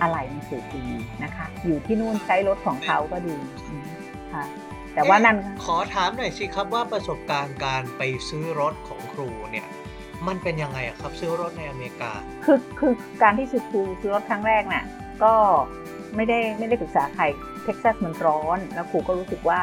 [0.00, 0.86] อะไหล่มันสูงดี
[1.22, 3.36] นะคะ อยู่ที่นู่นใช้รถของเขาก็ดี
[3.70, 3.86] อืม
[4.32, 4.44] ค่ะ
[4.94, 9.66] แต่ว่านั่นขอถามหน่อยสิครับว่าประสบการณ์การไปซื้อรถของครูเนี่ย
[10.28, 12.12] มันเป็นยังไงอะครับซื้อรถในอเมริกา
[12.44, 12.92] คือคือ
[13.22, 14.84] การที่ซื้อครูซื้อรถครั้งแรกน่ะ
[15.24, 15.34] ก็
[16.16, 17.24] ไม่ได้ไม่ได้ปรึกษาใคร
[17.64, 19.60] เท็กซัสมันร้อน แล้วครูก็รู้สึกว่า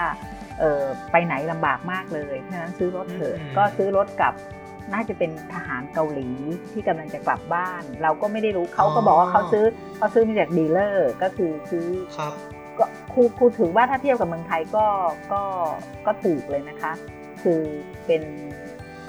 [0.60, 4.34] เออไปไหนลำบากมากเลยเพราะฉะนั้นซื้อรถเถอะอืมก็ซื้อรถกับ
[4.94, 6.30] น่าจะเป็นทหารเกาหลี
[6.72, 9.66] ที่กำลังจะกลับบ้าน เราก็ไม่ได้รู้เขาก็บอกว่าเขาซื้อ
[9.98, 11.88] เขาซื้อมาจาก dealer ก็คือซื้อ
[12.18, 12.34] ครับ
[12.80, 14.86] ก็ครูครูถือว่าถ้าเทียบกับเมืองไทยก็
[15.34, 15.44] ก็
[16.06, 16.94] ก็ถูกเลยนะคะ
[17.44, 17.62] คือ
[18.06, 18.24] เป็น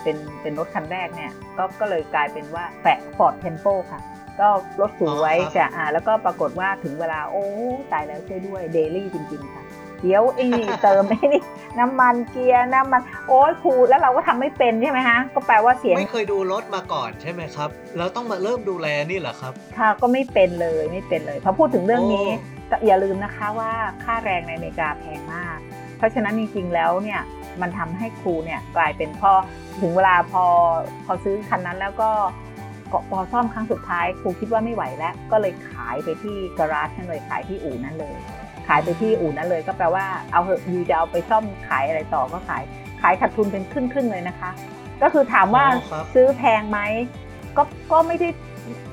[0.03, 4.01] เป็นเป็นรถคันแรกเนี่ยก็ก็เลยกลายเป็นว่าแปะ Ford Tempo ค่ะ
[4.41, 4.49] ก็
[4.81, 7.45] รถสวยอ๋อครับจะอ่าแล้วก็ปรากฏว่าถึงเวลาโอ้
[7.93, 9.60] ตายแล้วช่วยด้วย daily จริงๆค่ะ
[10.03, 11.43] เดี๋ยวไอ้นี่เติมไอ้นี่
[11.79, 23.73] น้ำมันเกียร์น้ำมันโอ้ยครูแล้วเราก็ทำไม่เป็นใช่ไหมฮะก็แปลว่าเสียงไม่เคยดูรถมาก่อนใช่ไหมครับแล้วต้องมาเริ่มดูแลนี่เหรอครับ ค่ะก็ไม่เป็นเลยไม่เป็นเลยพอพูดถึงเรื่องนี้โอ้ก็อย่าลืมนะคะว่า
[24.05, 25.59] ค่าแรงในอเมริกาแพงมาก
[25.99, 27.21] เพราะฉะนั้นจริงๆแล้วเนี่ย
[27.61, 29.33] มันทำให้ครูเนี่ยกลายเป็นพอ
[29.81, 30.45] ถึงเวลาพอ
[31.05, 32.11] พอซื้อคันนั้นแล้วก็
[32.93, 38.15] ก็พอซ่อมครั้งสุดท้ายครูคิดว่าไม่ไหวแล้ว ก็เลยขายไปที่การาจนั่นเลยขายที่อู่นั้นเลย
[38.73, 42.63] ขายไปที่อู่นั้นเลยก็แปลว่าเอาเหอะยูจะเอาไปซ่อมขายอะไรต่อก็ขาย
[43.03, 44.51] ขายขาดทุนเป็นครึ่งๆเลยนะคะ
[45.03, 46.79] ก็คือถามว่าอ๋อครับซื้อแพงไหม
[47.57, 47.63] ก็
[47.93, 48.29] ก็ไม่ได้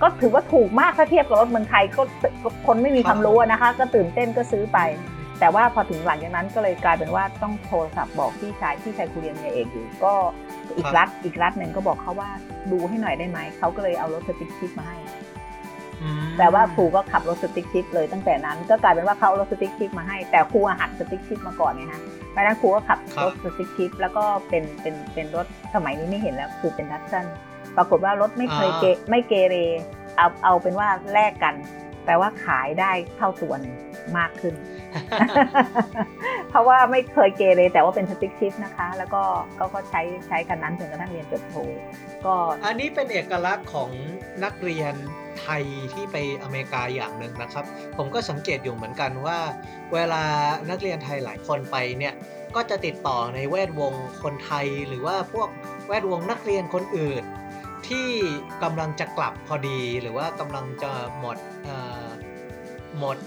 [0.01, 2.03] ก็ถือว่าถูกมากถ้าเทียบกับรถเมืองไทยก็
[2.43, 4.79] ก็คนไม่มีความรู้อะนะคะ ก็ตื่นเต้นก็ซื้อไป
[5.39, 10.13] แต่ว่าพอถึงหลังจากนั้นก็เลยกลายเป็นว่าต้องโทรศัพท์บอกพี่ชายพี่ชายครูเรียนปริญญาเอกอยู่ก็
[10.77, 12.29] อีครักบรัฐอีกรัฐหนึ่งก็บอกเขาว่า
[12.71, 15.36] ดูให้หน่อยได้ไหมเขาก็เลยเอารถ stick shift มาให้อืม
[16.37, 25.45] แต่ว่าครูก็ขับรถ stick shift เลยตั้งแต่นั้นก็กลายเป็นว่าเขาเอารถ stick shift มาให้แต่ครูอะหัด stick shift มาก่อนไงฮะเพราะฉะนั้นครูก็ขับรถสติ๊กชิปแล้วก็เป็นเป็นเป็นรถ
[25.75, 27.25] สมัยนี้ไม่เห็นแล้วคือเป็นดัตสัน
[27.77, 29.55] ปรากฏว่ารถไม่เคยเกไม่เกเร
[30.17, 31.55] เอาเอาเป็นว่าแลกกัน
[32.05, 33.61] แปลว่าขายได้เท่าส่วน
[34.17, 34.55] มากขึ้น
[36.49, 39.23] เพราะว่าไม่เคยเกเรแต่ว่าเป็นสติ๊กชิปนะคะ แล้วก็
[39.59, 41.55] ก็ก็ใช้ใช้กันนั้นจนกระทั่งเรียนจบโท
[42.25, 42.35] ก็
[42.65, 43.89] อันนี้เป็นเอกลักษณ์ของ
[44.43, 44.93] นักเรียน
[45.41, 45.63] ไทย
[45.93, 47.65] ที่ไปอเมริกาอย่างหนึ่งนะครับ
[47.97, 49.39] ผมก็สังเกตอยู่เหมือนกันว่า
[49.93, 50.23] เวลา
[50.69, 52.13] นักเรียนไทยหลายคนไปเนี่ย
[52.55, 55.49] ก็จะติดต่อในแวดวงคนไทยหรือว่าพวก
[55.87, 57.23] แวดวงนักเรียนคนอื่น
[57.87, 58.09] ที่
[58.63, 61.37] กำลังจะกลับพอดี หรือว่ากำลังจะหมด
[62.99, 63.17] หมด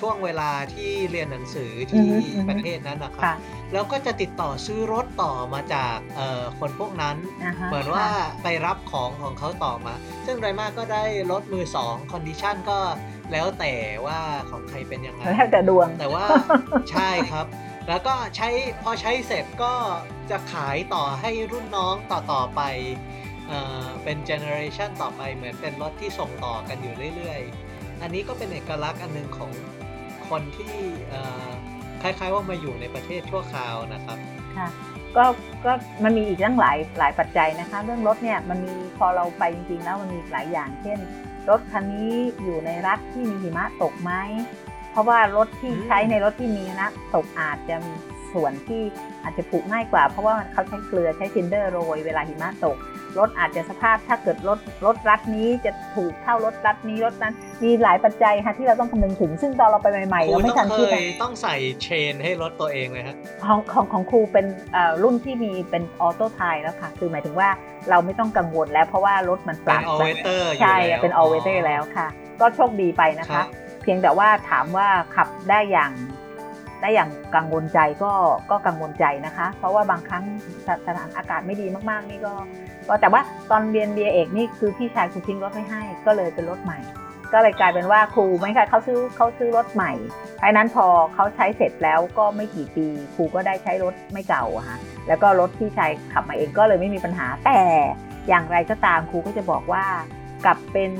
[0.00, 3.34] ช่วงเวลาที่เรียนหนังสือที่อือฮึอือฮึประเทศนั้นนะครับค่ะ
[3.72, 8.06] แล้วก็จะติดต่อซื้อรถต่อมาจากเอ่อคนพวกนั้นาฮะเหมือนว่า
[8.42, 9.94] ไปรับของของเขาต่อมา
[10.26, 12.78] ซึ่งไรมากก็ได้รถมือสอง condition ก็
[13.32, 13.74] แล้วแต่
[14.06, 14.18] ว่า
[14.50, 16.26] ของใครเป็นยังไงแล้วแต่ดวงแต่ว่า
[16.90, 17.46] ใช่ครับ
[17.88, 18.48] แล้วก็ใช้
[18.82, 19.74] พอใช้เสร็จก็
[20.30, 22.62] จะขายต่อให้รุ่นน้องต่อต่อๆไป
[23.48, 29.50] เอ่อเป็น generation ต่อไปเหมือนเป็นรถที่ส่งต่อกันอยู่เรื่อยๆ อันนี้ก็เป็นเอกลักษณ์อันหนึงของ
[30.30, 30.74] คนที่
[32.02, 34.18] คล้ายๆว่ามาอยู่ในประเทศชั่วคราวนะครับ
[34.56, 34.68] ค่ะ
[35.16, 35.24] ก็
[35.64, 35.72] ก็
[36.04, 40.98] มันมีอีกตั้งหลายหลายปัจจัยนะคะ เรื่องรถเนี่ยมันมีพอเราไปจริงๆแล้วมันมีหลายอย่าง เช่น
[41.50, 42.10] รถคันนี้
[42.42, 44.12] อยู่ในรัฐที่มีหิมะตกไหม
[44.90, 47.94] เพราะว่ารถที่ใช้ในรถที่มีหิมะตกอาจจะมี
[48.32, 48.82] ส่วนที่
[49.22, 52.76] อาจจะปลูกง่ายกว่า เพราะว่าเขาใช้เกลือใช้ซินเดอร์โรยเวลาหิมะตก
[53.18, 67.48] รถอาจจะสภาพถ้าเกิดรถรถรัฐนี้จะถูกเท่ารถรัฐนี้รถนั้นมีหลายปัจจัยค่ะที่เราต้องคำนึงถึง ซึ่งตอนเราไปใหม่ๆครูเราไม่ต้ทัอนงเคคิดอะยต้องใส่เชนให้รถตัวเองเลยฮะของของของครูเป็นเอ่อรุ่นที่มีเป็นออโต้ไทแล้วค่ะ คือหมายถึงว่า
[67.90, 72.06] เราไม่ต้องกังวลแล้วเพราะว่ารถมันปเป็รันบออเวเตอร์อยู่ใช่แล้วเป็นออเวเตอร์แล้วค่ะ
[72.40, 73.46] ก็โชคดีไปนะครัคะบ
[73.82, 75.92] เพียงแต่ว่าถามว่าขับได้อย่าง
[76.82, 78.12] ได้อย่างกังวลใจก็
[78.50, 80.24] ก็กังวลใจนะคะ เพราะว่าบางครั้ง
[80.66, 82.32] สสถานอากาศไม่ดีมากๆ นี่ก็
[82.88, 83.20] ก็แต่ว่า
[83.50, 86.78] ตอนเรียนเบียเอกนี่คือพี่ชายครูทิ้งรถไว้ให้ก็เลยเป็นรถใหม่
[87.32, 89.92] ก็เลยกลายเป็นว่าครูไม่ค่ะเขาซื้อเขาซื้อรถใหม่
[90.36, 94.78] เพราะฉะนั้นพอเขาใช้เสร็จแล้วก็ไม่กี่ปีครูก็ได้ใช้รถไม่เก่าอะค่ะ
[95.08, 97.60] แล้วก็รถที่ชายขับมาเองก็เลยไม่มีปัญหาแต่
[98.28, 99.84] อย่างไรก็ตามครูก็จะบอกว่า
[100.44, 100.92] กลับเป็น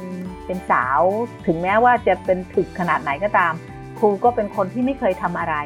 [0.47, 1.01] เป็นสาว
[1.47, 3.53] ถึงแม้ว่าจะเป็นถึกขนาดไหนก็ตาม
[3.99, 5.57] ครูก็เป็นคนที่ไม่เคยทำอะไร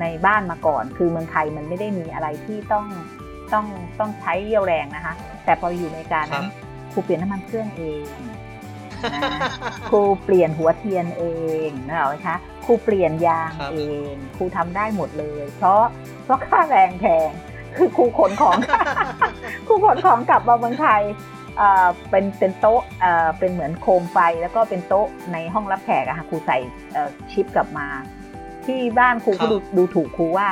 [0.00, 2.86] ในบ้านมาก่อน คือเมืองไทยมันไม่ได้มีอะไรที่ต้อง
[3.52, 3.66] ต้อง
[4.00, 6.46] ต้องใช้เรี่ยวแรงนะคะ แต่พออยู่ในการนั้น
[6.92, 8.38] ครูเปลี่ยนน้ำมันเครื่องเองนะ
[9.90, 11.24] ครูเปลี่ยนหัวเทียนเอ
[11.68, 13.80] งนะเหรอคะครูเปลี่ยนยางครับเอ
[14.10, 15.82] งครูทำได้หมดเลย เพราะ
[16.24, 17.30] เพราะค่าแรงแพง
[17.76, 18.56] คือครูขนของ
[19.66, 21.02] ครูขนของกลับมาเมืองไทย
[21.58, 26.58] เอ่อเป็นเป็นโต๊ะเอ่อเป็นเหมือนโคมไฟแล้วก็เป็นโต๊ะในห้องรับแขกอะค่ะครูใส่
[26.92, 27.86] เอ่อชิปกลับมา
[28.66, 30.48] ที่บ้านครูครัก็บดูดูถูกครูว่า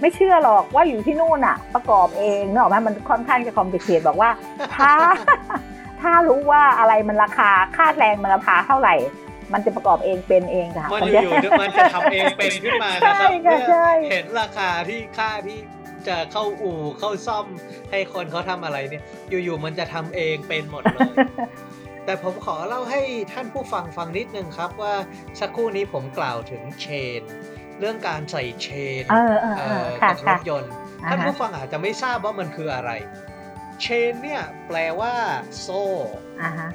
[0.00, 4.30] ไม่เชื่อหรอกว่าอยู่ที่นู่นอะประกอบเองเนกอะไหมมันค่อนข้างจะคอมพลีเคทบอกว่า
[4.76, 4.92] ถ้า
[6.02, 8.94] ถ้ารู้ว่าอะไรมันราคาค่าแรงมันราคาเท่าไหร่
[9.52, 15.58] มันจะประกอบเองเป็นเองค่ะมันมันอจะยู่ๆมันจะทำเองเป็นขึ้นมานะครัใช่ค่ะเมื่อใช่เห็นราคาที่ค่าที่
[16.08, 17.46] จะเข้าอู่เข้าซ่อม
[17.90, 21.14] ให้คนเขาทำอะไรเนี่ย อยู่ๆมันจะทำเองเป็นหมดเลย
[22.04, 23.00] แต่ผมขอเล่าให้
[23.32, 24.94] ท่านผู้ฟังฟังนิดนึงครับว่า
[25.40, 26.86] สักครู่นี้ผมกล่าวถึงเช
[27.20, 27.22] น
[27.80, 28.68] เรื่องการใส่เช
[29.02, 30.72] นเออเออเอ่เอออค่ะกับรค่ะถยนต์
[31.04, 32.90] อ่าท่านฮะผู้ฟังอาจจะไม่ทราบว่ามันคืออะไร
[33.82, 35.14] เชนเนี่ยแปลว่า
[35.60, 35.82] โซ่
[36.42, 36.70] อ่าฮะ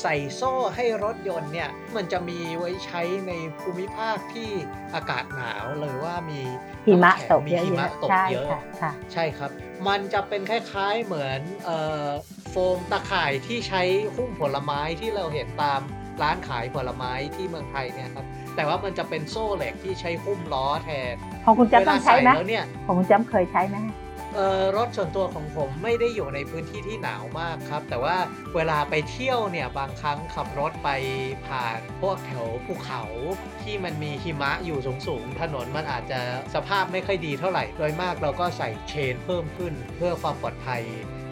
[0.00, 4.50] ใส่โซ่ให้รถยนต์เนี่ยมันจะมีไว้ใช้ในภูมิภาคที่
[4.94, 6.40] อากาศหนาวหรือว่ามี
[6.86, 9.50] หิมะน้ำแข็งตกมีเยอะหิมะตๆกใช่เยอะค่ะค่ะใช่ครับ
[9.88, 12.08] มันจะเป็นคล้ายๆเหมือนเอ่อ
[12.50, 13.82] โฟมตะข่ายที่ใช้
[14.16, 15.80] หุ้มผลไม้ที่เราเห็นตาม
[16.22, 18.26] ร้านขายผลไม้ที่เมืองไทยเนี่ยครับ
[18.60, 23.76] แต่ว่ามันจะเป็นโซ่เหล็กที่ใช้หุ้มล้อแทนของคุณเวจำต้ลาองใช้ใส่ไหมแล้วเนี่ยของคุณจำเคยใช้ไหม
[24.34, 28.16] เอออรถส่วนตัวของผมไม่ได้อยู่ในพื้นที่ที่หนาวมากครับ แต่ว่า
[28.54, 30.88] เวลาไปเที่ยวเนี่ยบางครั้งขับรถไป
[31.46, 33.02] ผ่านพวกแถวภูเขา
[33.62, 36.20] ที่มันมีหิมะอยู่สูงๆถนนมันอาจจะ
[36.54, 40.82] สภาพไม่ค่อยดีเท่าไหร่ โดยมากเราก็ใส่เชนเพิ่มขึ้น เพื่อความปลอดภัย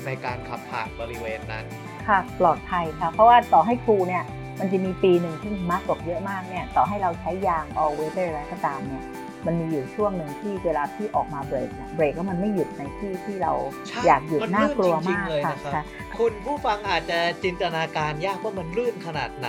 [0.07, 1.67] ในการขับผ่านบริเวณนั้น
[2.09, 4.25] ค่ะปลอดภัยค่ะ เพราะว่าต่อให้ครูเนี่ย
[4.59, 9.05] มันจะมีปีหนึ่งที่หิมะตกเยอะมากเนี่ยต่อให้เราใช้ยาง all weather อะไรก็ตามเนี่ย
[9.47, 13.53] มันมีอยู่ช่วงหนึ่งที่เวลาที่ออกมาเบรกเนี่ยเบรกแล้วมันไม่หยุดในที่ที่เรา
[13.89, 15.83] ใช่อยากหยุดมันน่ากลัวลื่นจริงมากๆเลยค่ะนะครับค่ะ
[16.19, 19.49] คุณผู้ฟังอาจจะจินตนาการยากว่ามันลื่นขนาดไหน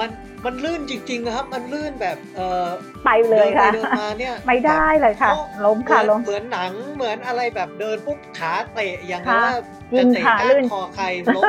[0.00, 0.10] มัน
[0.44, 2.66] มันลื่นจริงๆนะครับ มันลื่นแบบเออ
[3.04, 9.54] ไปเลยค่ะเดินไปเดินมาเนี่ยไม่ได้เลยค่ะแบบล้มค่ะเหอนล้มเหมือนหนังเหมือนอะไรแบบเดินปุ๊บขาเตะอย่างค่ะว่า
[9.92, 11.42] จริจะงเตะค่ะก้าลื่นนคอใครล้ม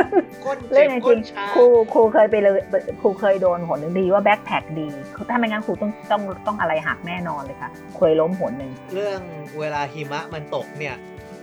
[0.46, 2.60] ก้นเรื่เจ็องบจก้รินงชาครูครูเคยไปเลย
[3.02, 4.88] ครูเคยโดนหนหนึ่งดีว่าแบ็คแพ็คดี
[5.30, 9.22] ถ้าไม่งั้นครูต้องต้องต้องอะไรหักแน่นอนเลยค่ะ เคยล้มหนหนึ่งเรื่อง
[9.60, 10.96] เวลาหิมะมันตกเนี่ย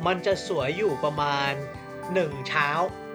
[0.07, 1.53] มันจะสวยอยู่ประมาณ
[2.15, 2.69] หนึ่งเช้า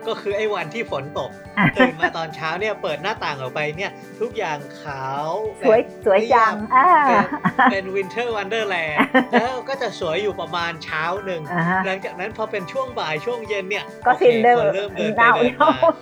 [0.08, 1.30] ก็คือไอ้วันที่ฝนตก
[1.78, 3.91] ตื่นมาตอนเช้าเนี่ยเปิดหน้าต่างออกไปเนี่ย
[4.22, 5.30] ทุกอย่างขาว
[5.62, 7.26] สวยสวยจังอ่าเป็น
[7.72, 15.93] เป็น winter wonderland แล้วก็จะสวยอยู่ประมาณเช้าหนึ่งอ่าฮะหลังจากนั้นพอเป็นช่วงบ่ายช่วงเย็นเนี่ย ก็โอคซินเดอร์คนเริ่มเดินไปเน่าเดินเน่ามา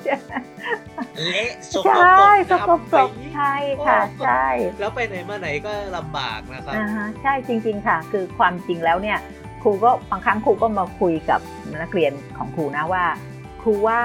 [1.26, 2.96] เละสกใช่ปรกสกปรกดำไป
[3.36, 3.54] ใช่
[3.86, 4.46] ค่ะใช่
[4.80, 9.20] แล้วไปไหนมาไหนก็ลำบากนะครับอ่าฮะใช่จริง ๆค่ะ คือความจริงแล้วเนี่ย
[9.64, 11.40] ครูก็บางครั้งครูก็มาคุยกับ
[11.82, 13.04] นักเรียนของครูนะว่า
[13.64, 14.02] ครูว่า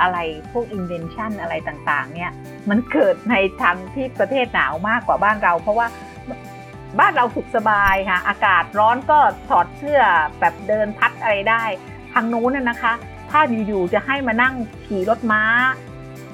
[0.00, 0.18] อะไร
[0.52, 2.32] พวก invention อะไรต่างๆ เนี่ย
[2.70, 5.86] มันเกิดในทางที่ประเทศหนาวมากกว่าบ้านเรา เพราะว่า
[7.00, 9.18] บ้านเราสุขสบายค่ะ อากาศร้อนก็
[9.48, 10.02] ถอดเสื้อ
[10.40, 11.62] แบบเดินพัดอะไรได้
[12.12, 12.92] ทางนู้นน่ะนะคะ
[13.30, 14.54] ถ้าอยู่ๆจะให้มานั่ง
[14.86, 15.42] ขี่รถม้า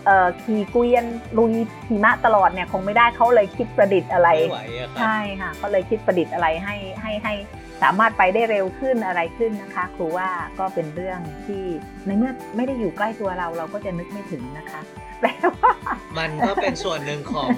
[0.05, 1.05] เอ่อขี่เกวียน
[1.39, 1.53] ลุย
[1.89, 7.35] หิมะตลอดเนี่ยคงไม่ได้เขาเลยคิดประดิษฐ์อะไรไม่ไหวอะครับใช่ค่ะก็เลยคิดประดิษฐ์อะไรให้ให้ให้
[7.83, 11.65] สามารถไปได้เร็วขึ้นอะไรขึ้นนะคะ ครูว่าก็เป็นเรื่องที่
[12.07, 14.81] ในเมื่อไม่ได้อยู่ใกล้ตัวเราเราก็จะนึกไม่ถึงนะคะ
[15.21, 15.73] แปลว่า
[16.19, 17.51] มันก็เป็นส่วนหนึ่งของ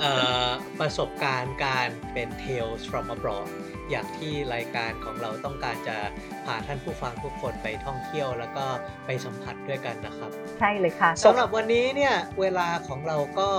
[0.00, 0.04] เอ
[0.46, 0.48] อ
[0.80, 3.48] ประสบการณ์การเป็น Tales from abroad
[3.90, 5.96] อย่างที่รายการของเราต้องการจะ
[6.44, 8.66] พาท่านผู้ฟังทุกคนไปท่องเที่ยวแล้วก็
[9.06, 13.50] ไปสัมผัสด้วยกันนะครับ ใช่เลยค่ะสำหรับวันนี้เนี่ยเวลาของเราก็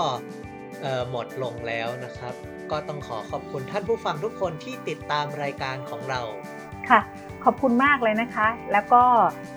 [0.82, 2.34] เอ่อหมดลงแล้วนะครับ
[2.72, 6.22] ก็ต้องขอขอบคุณท่านผู้ฟังทุกคนที่ติดตามรายการของเรา
[6.90, 7.02] ค่ะ
[7.44, 9.04] ขอบคุณมากเลยนะคะ แล้วก็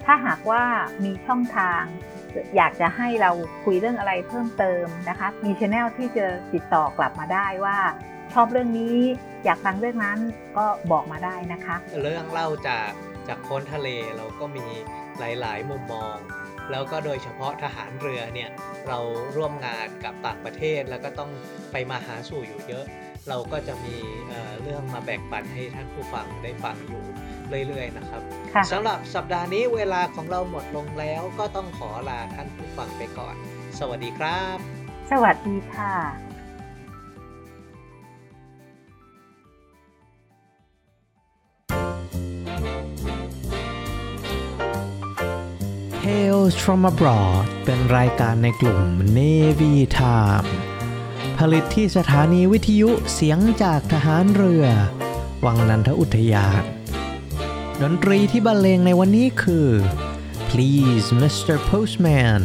[0.07, 0.63] ถ้าหากว่า
[1.05, 1.83] มีช่องทาง
[2.57, 3.31] อยากจะให้เรา
[3.65, 7.79] คุยเรื่องอะไรเพิ่มเติมนะคะ มีช anel ที่จะติดต่อกลับมาได้ว่า
[8.33, 8.97] ชอบเรื่องนี้
[9.45, 10.19] อยากฟังเรื่องนั้น
[10.57, 12.91] ก็บอกมาได้นะคะ เรื่องเล่าจาก
[13.29, 14.67] จากพ้นทะเลเราก็มี
[15.19, 16.17] หลาย ๆ มุมมอง
[16.71, 18.51] แล้วก็โดยเฉพาะทหารเรือเนี่ย
[18.89, 18.99] เรา
[19.37, 21.31] ร่วมงานกับต่างประเทศแล้วก็ต้อง
[21.73, 22.85] ไปมาหาสู่อยู่เยอะ
[23.29, 23.97] เราก็จะมี
[24.29, 27.03] เอ่อเรื่องมาแบ่งปันให้ท่านผู้ฟังได้ฟังอยู่
[27.67, 28.23] เรื่อยๆนะครับ
[28.55, 33.35] ค่ะสำหรับสัปดาห์นี้เวลาของเราหมดลงแล้วก็ต้องขอลาท่านผู้ฟังไปก่อน
[33.79, 34.57] สวัสดีครับ
[35.11, 35.95] สวัสดีค่ะ
[46.03, 48.81] Tales from Abroad เป็นรายการในกลุ่ม
[49.19, 50.49] Navy Time
[51.41, 54.67] ผลิตที่สถานีวิทยุเสียงจากทหารเรือ
[55.45, 56.63] วังนันทอุทยาน
[57.83, 59.69] ดนตรีที่บรรเลงในวันนี้คือ
[60.51, 61.57] Please Mr.
[61.69, 62.43] Postman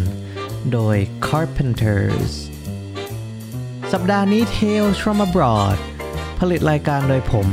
[0.73, 2.31] โดย Carpenters
[3.91, 5.77] สัปดาห์นี้ Tales from Abroad
[6.39, 7.47] ผลิตรายการโดยผม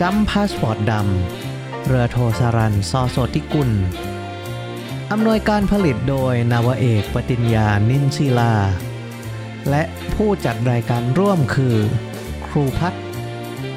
[0.00, 3.70] จำพาสปอร์ตดำ เรือโทสารันซอโสติกุล
[5.12, 8.54] อำนวยการผลิตโดยนาวเอกปติญญานินศิลา
[9.70, 9.82] และ
[10.14, 11.76] ผู้จัดรายการร่วมคือ
[12.46, 13.02] ครูพัฒน์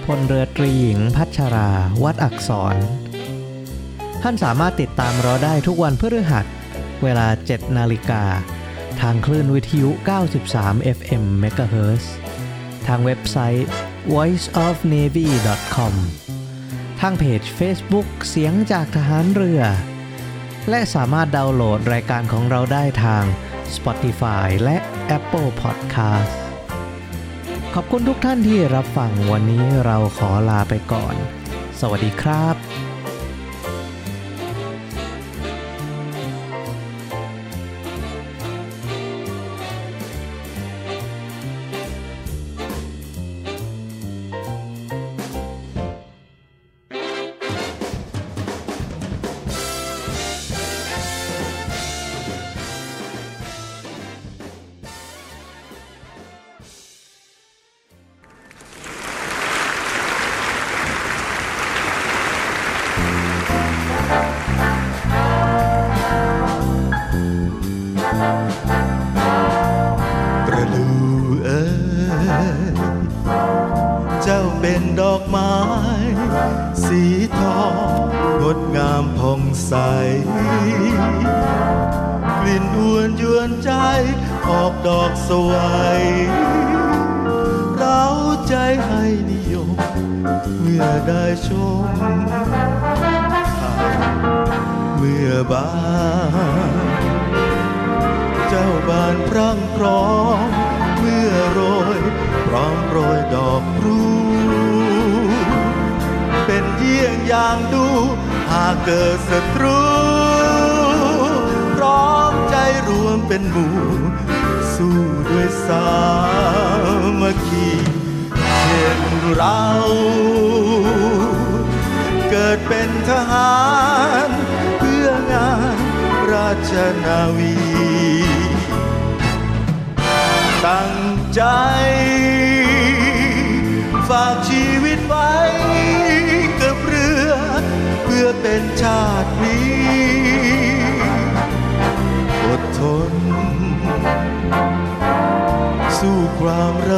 [0.06, 1.70] พลเรือตรีหญิงพัชรา
[2.04, 2.76] วัดอักษร
[4.22, 6.46] ท่านสามารถติดตามเราได้ทุกวันพฤหัส
[7.04, 8.24] เวลา 7 นาฬิกา
[9.02, 9.90] ทางคลื่นวิทยุ
[10.44, 12.06] 93 FM MHz
[12.88, 13.68] ทางเว็บไซต์
[14.14, 15.94] voiceofnavy.com
[17.02, 19.62] ทางเพจ Facebook เสียงจากทหารเรือ
[20.70, 23.24] และสามารถดาวน์โหลดรายการของเราได้ทาง
[23.76, 24.78] Spotify และ
[25.18, 26.36] Apple Podcast
[27.74, 31.16] ขอบคุณทุกท่านที่รับฟังวันนี้เราขอลาไปก่อน
[31.80, 32.56] สวัสดีครับ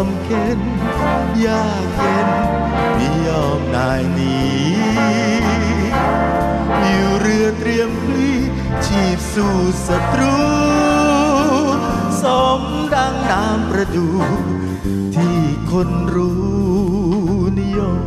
[0.10, 0.60] ำเค็ญ
[1.46, 2.30] ยากเย็น
[2.96, 4.38] ไม่ยอมนายหนี
[6.84, 8.32] อยู่เรือเตรียมพลี
[8.86, 9.56] ชีพสู้
[9.88, 10.38] ศัตรู
[12.22, 12.26] ส
[12.60, 12.62] ม
[12.94, 14.08] ดังน้ำประดู
[15.16, 15.40] ที่
[15.72, 16.40] คนรู้
[17.60, 18.02] นิยม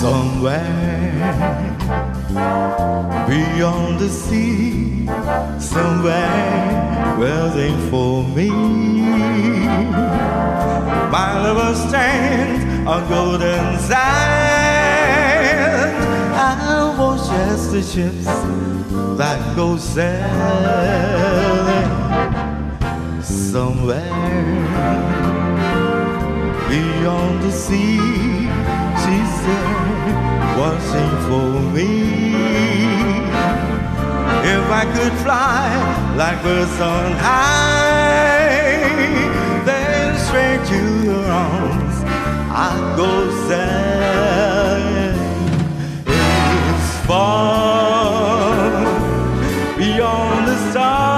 [0.00, 0.77] Somewhere
[3.28, 5.06] beyond the sea,
[5.58, 8.48] somewhere waiting for me.
[11.10, 15.18] My lover stands on golden sand.
[16.34, 18.24] I watch as the ships
[19.18, 20.28] that go sailing
[23.22, 24.38] somewhere
[26.68, 27.98] beyond the sea.
[29.02, 29.98] She's there
[30.58, 32.17] watching for me.
[34.70, 38.52] I could fly like birds on high,
[39.64, 41.96] then straight to her arms
[42.64, 43.10] I'd go
[43.48, 45.16] sailing.
[46.68, 48.68] It's far
[49.78, 51.17] beyond the star,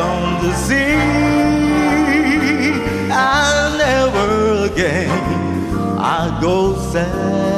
[0.00, 0.94] beyond the sea.
[3.12, 5.10] I'll never again
[5.98, 7.49] I'll go sailing.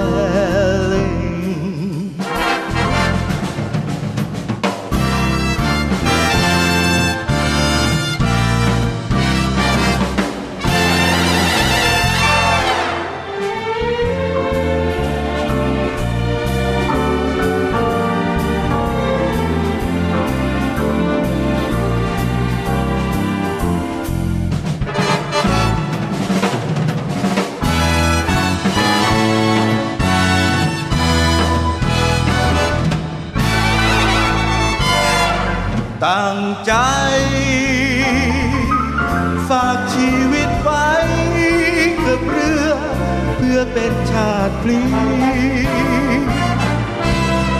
[44.42, 44.80] าติพลี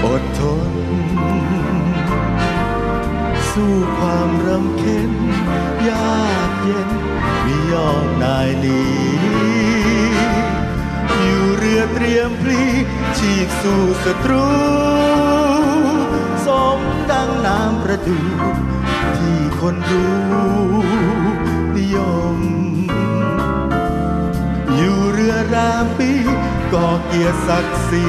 [0.05, 0.72] อดทน
[3.51, 5.12] สู้ความรำเค็ญ
[5.89, 6.91] ยากเย็น
[7.43, 8.83] ไม่ยอมนายหนี
[11.20, 12.62] อยู่เรือเตรียมพลี
[13.18, 14.47] ชีพสู่ศัตรู
[16.47, 16.80] สม
[17.11, 18.20] ดังน้ำประดู
[19.16, 20.22] ที่คนรู้
[21.76, 21.97] นิย
[22.37, 22.39] ม
[24.76, 26.32] อยู่เรือรามปี
[26.72, 28.06] ก่อเกียรติศักดิ์ศรี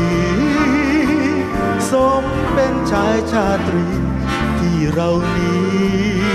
[1.91, 3.87] สมเป็นชายชาตรี
[4.59, 6.33] ที่เรานี้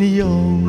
[0.00, 0.22] นิย
[0.58, 0.59] ม